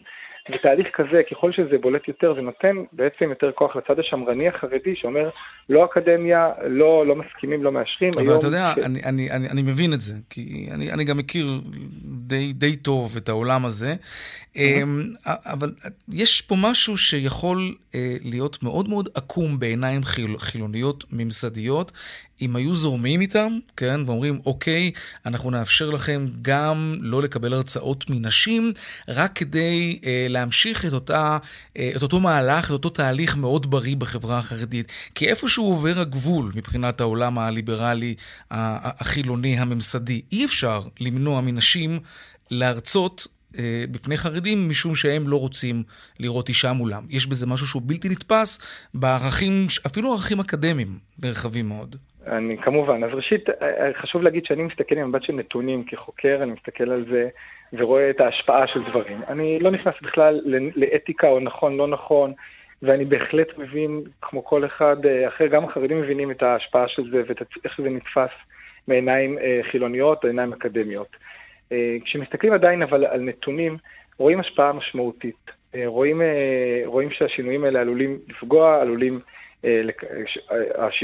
[0.49, 5.29] בתהליך כזה, ככל שזה בולט יותר, זה נותן בעצם יותר כוח לצד השמרני החרדי שאומר,
[5.69, 8.11] לא אקדמיה, לא, לא מסכימים, לא מאשרים.
[8.17, 8.79] אבל אתה יודע, ש...
[8.79, 11.61] אני, אני, אני, אני מבין את זה, כי אני, אני גם מכיר
[12.03, 14.59] די, די טוב את העולם הזה, mm-hmm.
[15.53, 15.71] אבל
[16.13, 17.57] יש פה משהו שיכול
[17.95, 21.91] אה, להיות מאוד מאוד עקום בעיניים חיל, חילוניות ממסדיות,
[22.41, 24.91] אם היו זורמים איתם, כן, ואומרים, אוקיי,
[25.25, 28.73] אנחנו נאפשר לכם גם לא לקבל הרצאות מנשים,
[29.07, 31.37] רק כדי אה, להמשיך את, אותה,
[31.77, 34.91] אה, את אותו מהלך, את אותו תהליך מאוד בריא בחברה החרדית.
[35.15, 38.15] כי איפשהו עובר הגבול מבחינת העולם הליברלי,
[38.51, 41.99] החילוני, הממסדי, אי אפשר למנוע מנשים
[42.51, 43.27] להרצות
[43.57, 45.83] אה, בפני חרדים, משום שהם לא רוצים
[46.19, 47.05] לראות אישה מולם.
[47.09, 48.59] יש בזה משהו שהוא בלתי נתפס
[48.93, 51.95] בערכים, אפילו ערכים אקדמיים, רחבים מאוד.
[52.27, 56.91] אני כמובן, אז ראשית אה, חשוב להגיד שאני מסתכל במבט של נתונים כחוקר, אני מסתכל
[56.91, 57.27] על זה
[57.73, 59.21] ורואה את ההשפעה של דברים.
[59.27, 60.41] אני לא נכנס בכלל
[60.75, 62.33] לאתיקה או נכון, לא נכון,
[62.81, 67.21] ואני בהחלט מבין, כמו כל אחד אה, אחר, גם החרדים מבינים את ההשפעה של זה
[67.27, 68.35] ואיך זה נתפס
[68.87, 71.27] מעיניים אה, חילוניות או עיניים אקדמיות.
[72.05, 73.77] כשמסתכלים עדיין אבל על נתונים,
[74.17, 75.51] רואים השפעה משמעותית.
[75.85, 76.21] רואים,
[76.85, 79.19] רואים שהשינויים האלה עלולים לפגוע, עלולים...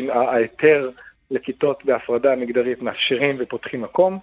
[0.10, 0.90] ההיתר
[1.32, 4.20] לכיתות בהפרדה מגדרית מאפשרים ופותחים מקום.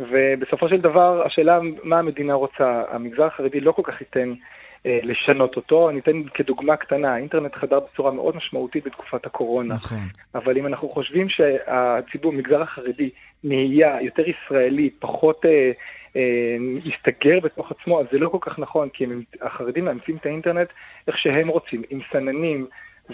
[0.00, 2.82] ובסופו של דבר, השאלה מה המדינה רוצה.
[2.90, 4.34] המגזר החרדי לא כל כך ייתן
[4.86, 5.90] אה, לשנות אותו.
[5.90, 9.74] אני אתן כדוגמה קטנה, האינטרנט חדר בצורה מאוד משמעותית בתקופת הקורונה.
[9.74, 9.98] נכון.
[10.34, 13.10] אבל אם אנחנו חושבים שהציבור, המגזר החרדי,
[13.44, 15.70] נהיה יותר ישראלי, פחות אה,
[16.16, 20.26] אה, יסתגר בתוך עצמו, אז זה לא כל כך נכון, כי הם, החרדים מאמצים את
[20.26, 20.68] האינטרנט
[21.08, 22.66] איך שהם רוצים, עם סננים.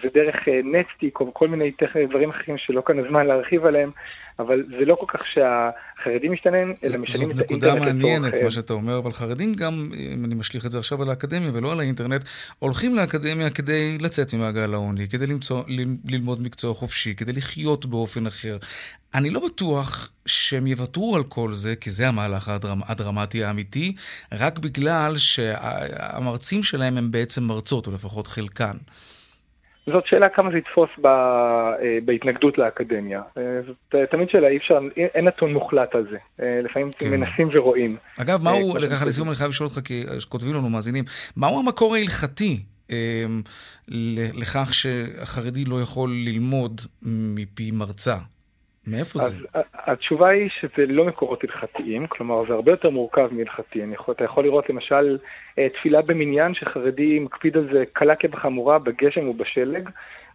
[0.05, 1.73] ודרך אה, נטסטיק או כל מיני
[2.09, 3.91] דברים אחרים שלא כאן הזמן להרחיב עליהם,
[4.39, 7.41] אבל זה לא כל כך שהחרדים משתנים, אלא משנים את האינטרנט.
[7.41, 11.03] זאת נקודה מעניינת מה שאתה אומר, אבל חרדים גם, אם אני משליך את זה עכשיו
[11.03, 12.25] על האקדמיה ולא על האינטרנט,
[12.59, 15.63] הולכים לאקדמיה כדי לצאת ממעגל העוני, כדי למצוא,
[16.05, 18.57] ללמוד מקצוע חופשי, כדי לחיות באופן אחר.
[19.15, 23.95] אני לא בטוח שהם יוותרו על כל זה, כי זה המהלך הדרמ, הדרמטי האמיתי,
[24.33, 28.77] רק בגלל שהמרצים שלהם הם בעצם מרצות, או לפחות חלקן.
[29.93, 33.23] זאת שאלה כמה זה יתפוס ב, אה, בהתנגדות לאקדמיה.
[33.39, 36.19] אה, זאת אה, תמיד שאלה, אי אפשר, אין נתון מוחלט על זה.
[36.65, 37.11] לפעמים כן.
[37.11, 37.97] מנסים ורואים.
[38.21, 41.05] אגב, מהו, ככה לסיום אני חייב לשאול אותך, כי כותבים לנו מאזינים,
[41.37, 42.61] מהו המקור ההלכתי
[44.35, 48.17] לכך שהחרדי לא יכול ללמוד מפי מרצה?
[48.87, 49.49] מאיפה אז זה?
[49.75, 53.81] התשובה היא שזה לא מקורות הלכתיים, כלומר זה הרבה יותר מורכב מהלכתי.
[54.11, 55.19] אתה יכול לראות למשל
[55.59, 59.89] אה, תפילה במניין שחרדי מקפיד על זה קלה כבחמורה בגשם ובשלג,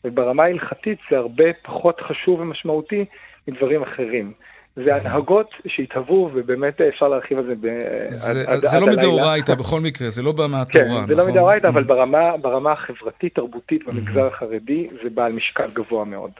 [0.05, 3.05] וברמה ההלכתית זה הרבה פחות חשוב ומשמעותי
[3.47, 4.33] מדברים אחרים.
[4.75, 7.67] זה הנהגות שהתהוו, ובאמת אפשר להרחיב על זה ב...
[8.09, 11.01] זה, עד, זה עד לא מדאורייתא בכל מקרה, זה לא בא מהתורה, כן, זה לא
[11.01, 11.17] נכון?
[11.17, 11.87] לא מדאורייתא, אבל mm.
[11.87, 14.33] ברמה, ברמה החברתית-תרבותית במגזר mm-hmm.
[14.33, 16.31] החרדי זה בעל משקל גבוה מאוד.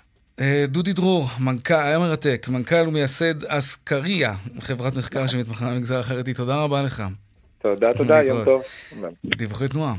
[0.42, 6.56] אה, דודי דרור, מנכ"ל, היה מרתק, מנכ"ל ומייסד אסקריה, חברת מחקר שמתמחה במגזר החרדי, תודה
[6.56, 7.04] רבה לך.
[7.62, 8.62] תודה, תודה, יום טוב.
[9.26, 9.94] דיווחי תנועה.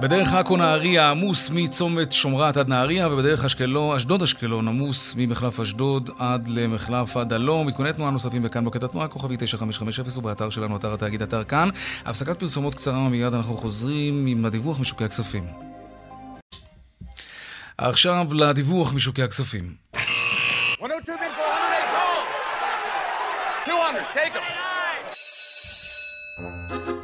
[0.00, 6.10] בדרך עכו נהריה עמוס מצומת שומרת עד נהריה, ובדרך אשקלון, אשדוד אשקלון עמוס ממחלף אשדוד
[6.18, 7.68] עד למחלף עד הלום.
[7.68, 11.68] עדכוני תנועה נוספים בכאן מוקד התנועה, כוכבי 9550 ובאתר שלנו, אתר התאגיד, אתר כאן.
[12.04, 15.44] הפסקת פרסומות קצרה, מיד אנחנו חוזרים עם הדיווח משוקי הכספים.
[17.78, 19.74] עכשיו לדיווח משוקי הכספים.
[20.80, 21.18] 102
[23.66, 24.34] 200, take
[26.86, 26.97] them.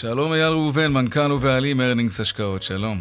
[0.00, 2.98] שלום אייל ראובן, מנכ"ל ובעלים ארנינגס השקעות, שלום.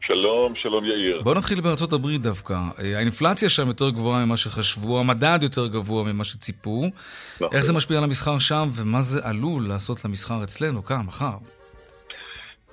[0.00, 1.22] שלום, שלום יאיר.
[1.22, 2.54] בוא נתחיל בארצות הברית דווקא.
[2.96, 6.82] האינפלציה שם יותר גבוהה ממה שחשבו, המדד יותר גבוה ממה שציפו.
[7.36, 7.48] נכון.
[7.56, 11.36] איך זה משפיע על המסחר שם, ומה זה עלול לעשות למסחר אצלנו, כאן, מחר?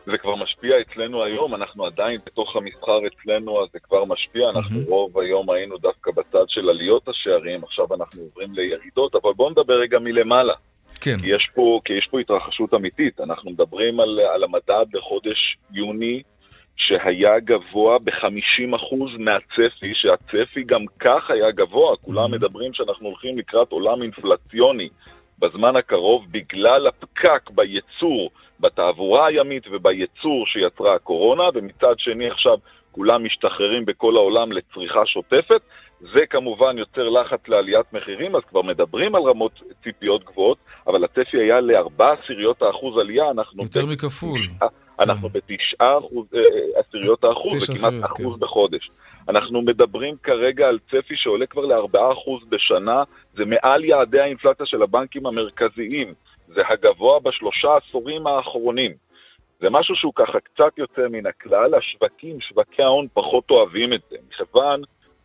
[0.06, 4.50] זה כבר משפיע אצלנו היום, אנחנו עדיין בתוך המסחר אצלנו, אז זה כבר משפיע.
[4.50, 4.90] אנחנו mm-hmm.
[4.90, 9.74] רוב היום היינו דווקא בצד של עליות השערים, עכשיו אנחנו עוברים לירידות, אבל בואו נדבר
[9.74, 10.54] רגע מלמעלה.
[11.02, 11.18] כן.
[11.22, 13.20] כי יש פה, כי יש פה התרחשות אמיתית.
[13.20, 16.22] אנחנו מדברים על, על המדד בחודש יוני,
[16.76, 21.96] שהיה גבוה ב-50% מהצפי, שהצפי גם כך היה גבוה.
[21.98, 22.36] כולם mm-hmm.
[22.36, 24.90] מדברים שאנחנו הולכים לקראת עולם אינפלציוני
[25.40, 28.30] בזמן הקרוב, בגלל הפקק בייצור,
[28.60, 32.58] בתעבורה הימית ובייצור שיצרה הקורונה, ומצד שני עכשיו
[32.92, 35.62] כולם משתחררים בכל העולם לצריכה שוטפת.
[36.02, 41.38] זה כמובן יוצר לחץ לעליית מחירים, אז כבר מדברים על רמות ציפיות גבוהות, אבל הצפי
[41.38, 43.64] היה לארבע עשיריות האחוז עלייה, אנחנו...
[43.64, 44.40] יותר מכפול.
[45.00, 45.40] אנחנו כן.
[45.40, 46.40] בתשעה אה,
[46.80, 48.40] עשיריות האחוז, זה כמעט אחוז כן.
[48.40, 48.90] בחודש.
[49.30, 54.84] אנחנו מדברים כרגע על צפי שעולה כבר לארבעה אחוז בשנה, זה מעל יעדי האינפלציה של
[54.84, 56.14] הבנקים המרכזיים,
[56.48, 58.92] זה הגבוה בשלושה עשורים האחרונים.
[59.60, 64.16] זה משהו שהוא ככה קצת יוצא מן הכלל, השווקים, שווקי ההון פחות אוהבים את זה,
[64.30, 64.82] מכיוון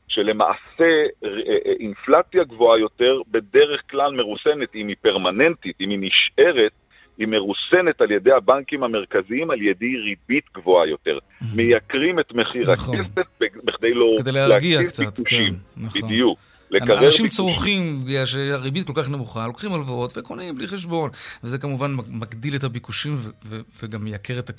[0.08, 0.84] שלמעשה
[1.24, 6.72] אה, אה, אינפלציה גבוהה יותר בדרך כלל מרוסנת, אם היא פרמננטית, אם היא נשארת,
[7.18, 11.18] היא מרוסנת על ידי הבנקים המרכזיים על ידי ריבית גבוהה יותר.
[11.54, 13.00] מייקרים את מחיר נכון.
[13.00, 13.26] הכסף
[13.64, 14.14] בכדי לא...
[14.18, 16.02] כדי להרגיע קצת, כן, נכון.
[16.02, 16.38] בדיוק.
[16.74, 21.10] אנשים צורכים, בגלל שהריבית כל כך נמוכה, לוקחים הלוואות וקונים בלי חשבון.
[21.44, 23.16] וזה כמובן מגדיל את הביקושים
[23.82, 24.50] וגם מייקר את,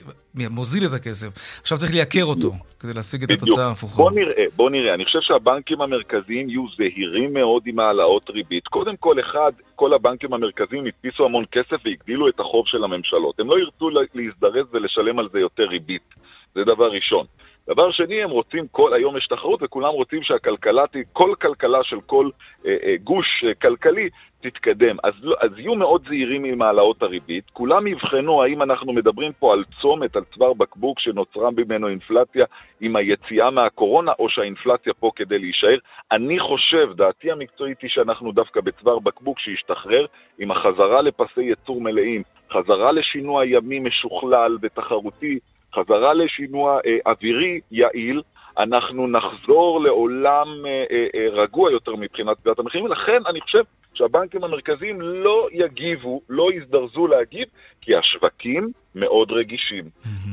[0.50, 1.60] מוזיל את הכסף.
[1.62, 3.96] עכשיו צריך לייקר אותו כדי להשיג את התוצאה ההפוכה.
[3.96, 4.94] בוא נראה, בוא נראה.
[4.94, 8.68] אני חושב שהבנקים המרכזיים יהיו זהירים מאוד עם העלאות ריבית.
[8.68, 13.40] קודם כל, אחד, כל הבנקים המרכזיים הדפיסו המון כסף והגדילו את החוב של הממשלות.
[13.40, 16.14] הם לא ירצו להזדרז ולשלם על זה יותר ריבית.
[16.56, 17.26] זה דבר ראשון.
[17.68, 22.30] דבר שני, הם רוצים, כל, היום יש תחרות וכולם רוצים שהכלכלה, כל כלכלה של כל
[22.66, 24.10] אה, אה, גוש אה, כלכלי
[24.42, 24.98] תתקדם.
[25.04, 27.44] אז, לא, אז יהיו מאוד זהירים עם העלאות הריבית.
[27.54, 32.46] כולם יבחנו האם אנחנו מדברים פה על צומת, על צוואר בקבוק שנוצרה ממנו אינפלציה
[32.82, 35.78] עם היציאה מהקורונה, או שהאינפלציה פה כדי להישאר.
[36.12, 40.06] אני חושב, דעתי המקצועית היא שאנחנו דווקא בצוואר בקבוק שישתחרר
[40.40, 45.40] עם החזרה לפסי ייצור מלאים, חזרה לשינוע ימי משוכלל ותחרותי,
[45.76, 48.22] חזרה לשינוע אה, אווירי יעיל,
[48.58, 50.84] אנחנו נחזור לעולם אה,
[51.16, 53.64] אה, רגוע יותר מבחינת קביעת המחירים, ולכן אני חושב
[53.94, 57.48] שהבנקים המרכזיים לא יגיבו, לא יזדרזו להגיב,
[57.82, 59.84] כי השווקים מאוד רגישים.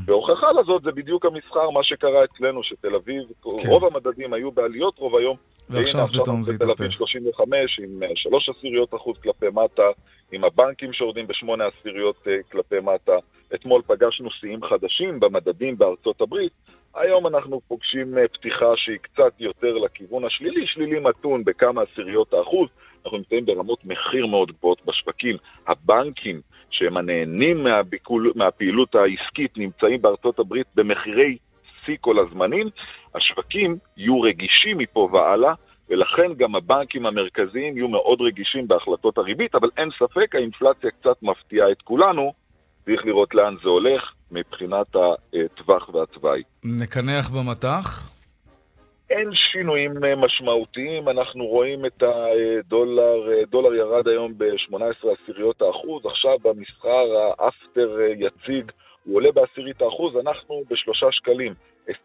[0.07, 3.69] והוכחה לזאת זה בדיוק המסחר, מה שקרה אצלנו, שתל אביב, כן.
[3.69, 5.37] רוב המדדים היו בעליות רוב היום.
[5.71, 6.71] ועכשיו פתאום זה התהפך.
[6.71, 9.83] בתל אביב 35 עם 3 אה, עשיריות אחוז כלפי מטה,
[10.33, 13.17] עם הבנקים שיורדים ב-8 עשיריות אה, כלפי מטה.
[13.55, 16.53] אתמול פגשנו שיאים חדשים במדדים בארצות הברית.
[16.95, 22.69] היום אנחנו פוגשים אה, פתיחה שהיא קצת יותר לכיוון השלילי, שלילי מתון בכמה עשיריות האחוז.
[23.05, 25.37] אנחנו נמצאים ברמות מחיר מאוד גבוהות בשווקים.
[25.67, 26.41] הבנקים,
[26.71, 31.37] שהם הנהנים מהביקול, מהפעילות העסקית, נמצאים בארצות הברית במחירי
[31.85, 32.69] שיא כל הזמנים.
[33.15, 35.55] השווקים יהיו רגישים מפה והלאה.
[35.89, 41.73] ולכן גם הבנקים המרכזיים יהיו מאוד רגישים בהחלטות הריבית, אבל אין ספק, האינפלציה קצת מפתיעה
[41.73, 42.33] את כולנו,
[42.85, 46.43] צריך לראות לאן זה הולך מבחינת הטווח והתוואי.
[46.65, 48.14] נקנח במטח?
[49.11, 56.07] אין שינויים אה, משמעותיים, אנחנו רואים את הדולר, אה, דולר ירד היום ב-18 עשיריות האחוז,
[56.07, 58.73] עכשיו במסחר האפטר אה, יציג,
[59.05, 61.55] הוא עולה בעשירית האחוז, אנחנו בשלושה שקלים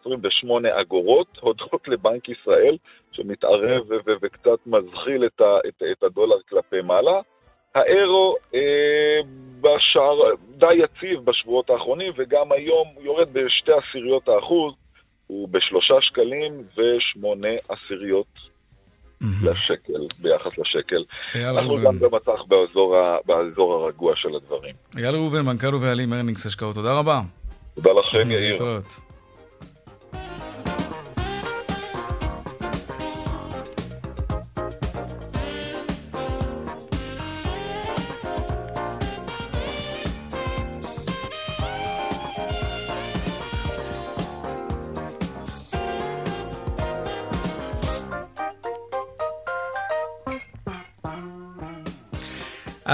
[0.01, 2.77] 28 אגורות, הודות לבנק ישראל,
[3.11, 3.87] שמתערב
[4.21, 7.21] וקצת מזחיל את, את, את הדולר כלפי מעלה.
[7.75, 9.19] האירו אה,
[9.61, 10.19] בשער
[10.49, 14.73] די יציב בשבועות האחרונים, וגם היום יורד בשתי עשיריות האחוז,
[15.29, 18.27] הוא בשלושה שקלים ושמונה עשיריות
[19.21, 21.03] לשקל, ביחס לשקל.
[21.35, 24.75] אנחנו גם במטח באזור, באזור הרגוע של הדברים.
[24.97, 27.21] אייל ראובן, מנכ"ל ובעלים ארנינגס השקעות, תודה רבה.
[27.75, 28.55] תודה לכם, יאיר.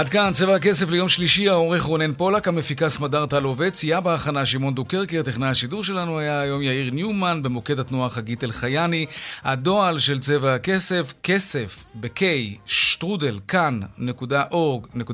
[0.06, 4.46] עד כאן צבע הכסף ליום שלישי, העורך רונן פולק, המפיקה סמדר טל עובד, סייע בהכנה
[4.46, 9.06] שמעון דוקרקר, טכנאי השידור שלנו היה היום יאיר ניומן, במוקד התנועה חגית אלחייני,
[9.44, 12.22] הדועל של צבע הכסף, כסף ב-K,
[12.66, 15.12] שטרודל, כאן.org.il,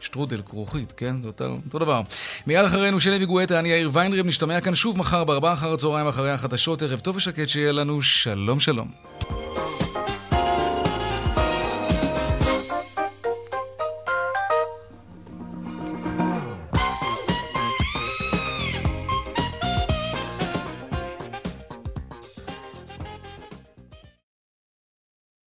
[0.00, 1.20] שטרודל כרוכית, כן?
[1.20, 2.02] זה אותו, אותו דבר.
[2.46, 6.30] מיד אחרינו שלוי גואטה, אני יאיר ויינרב, נשתמע כאן שוב מחר בארבעה אחר הצהריים אחרי
[6.30, 8.88] החדשות, ערב טוב ושקט שיהיה לנו, שלום שלום.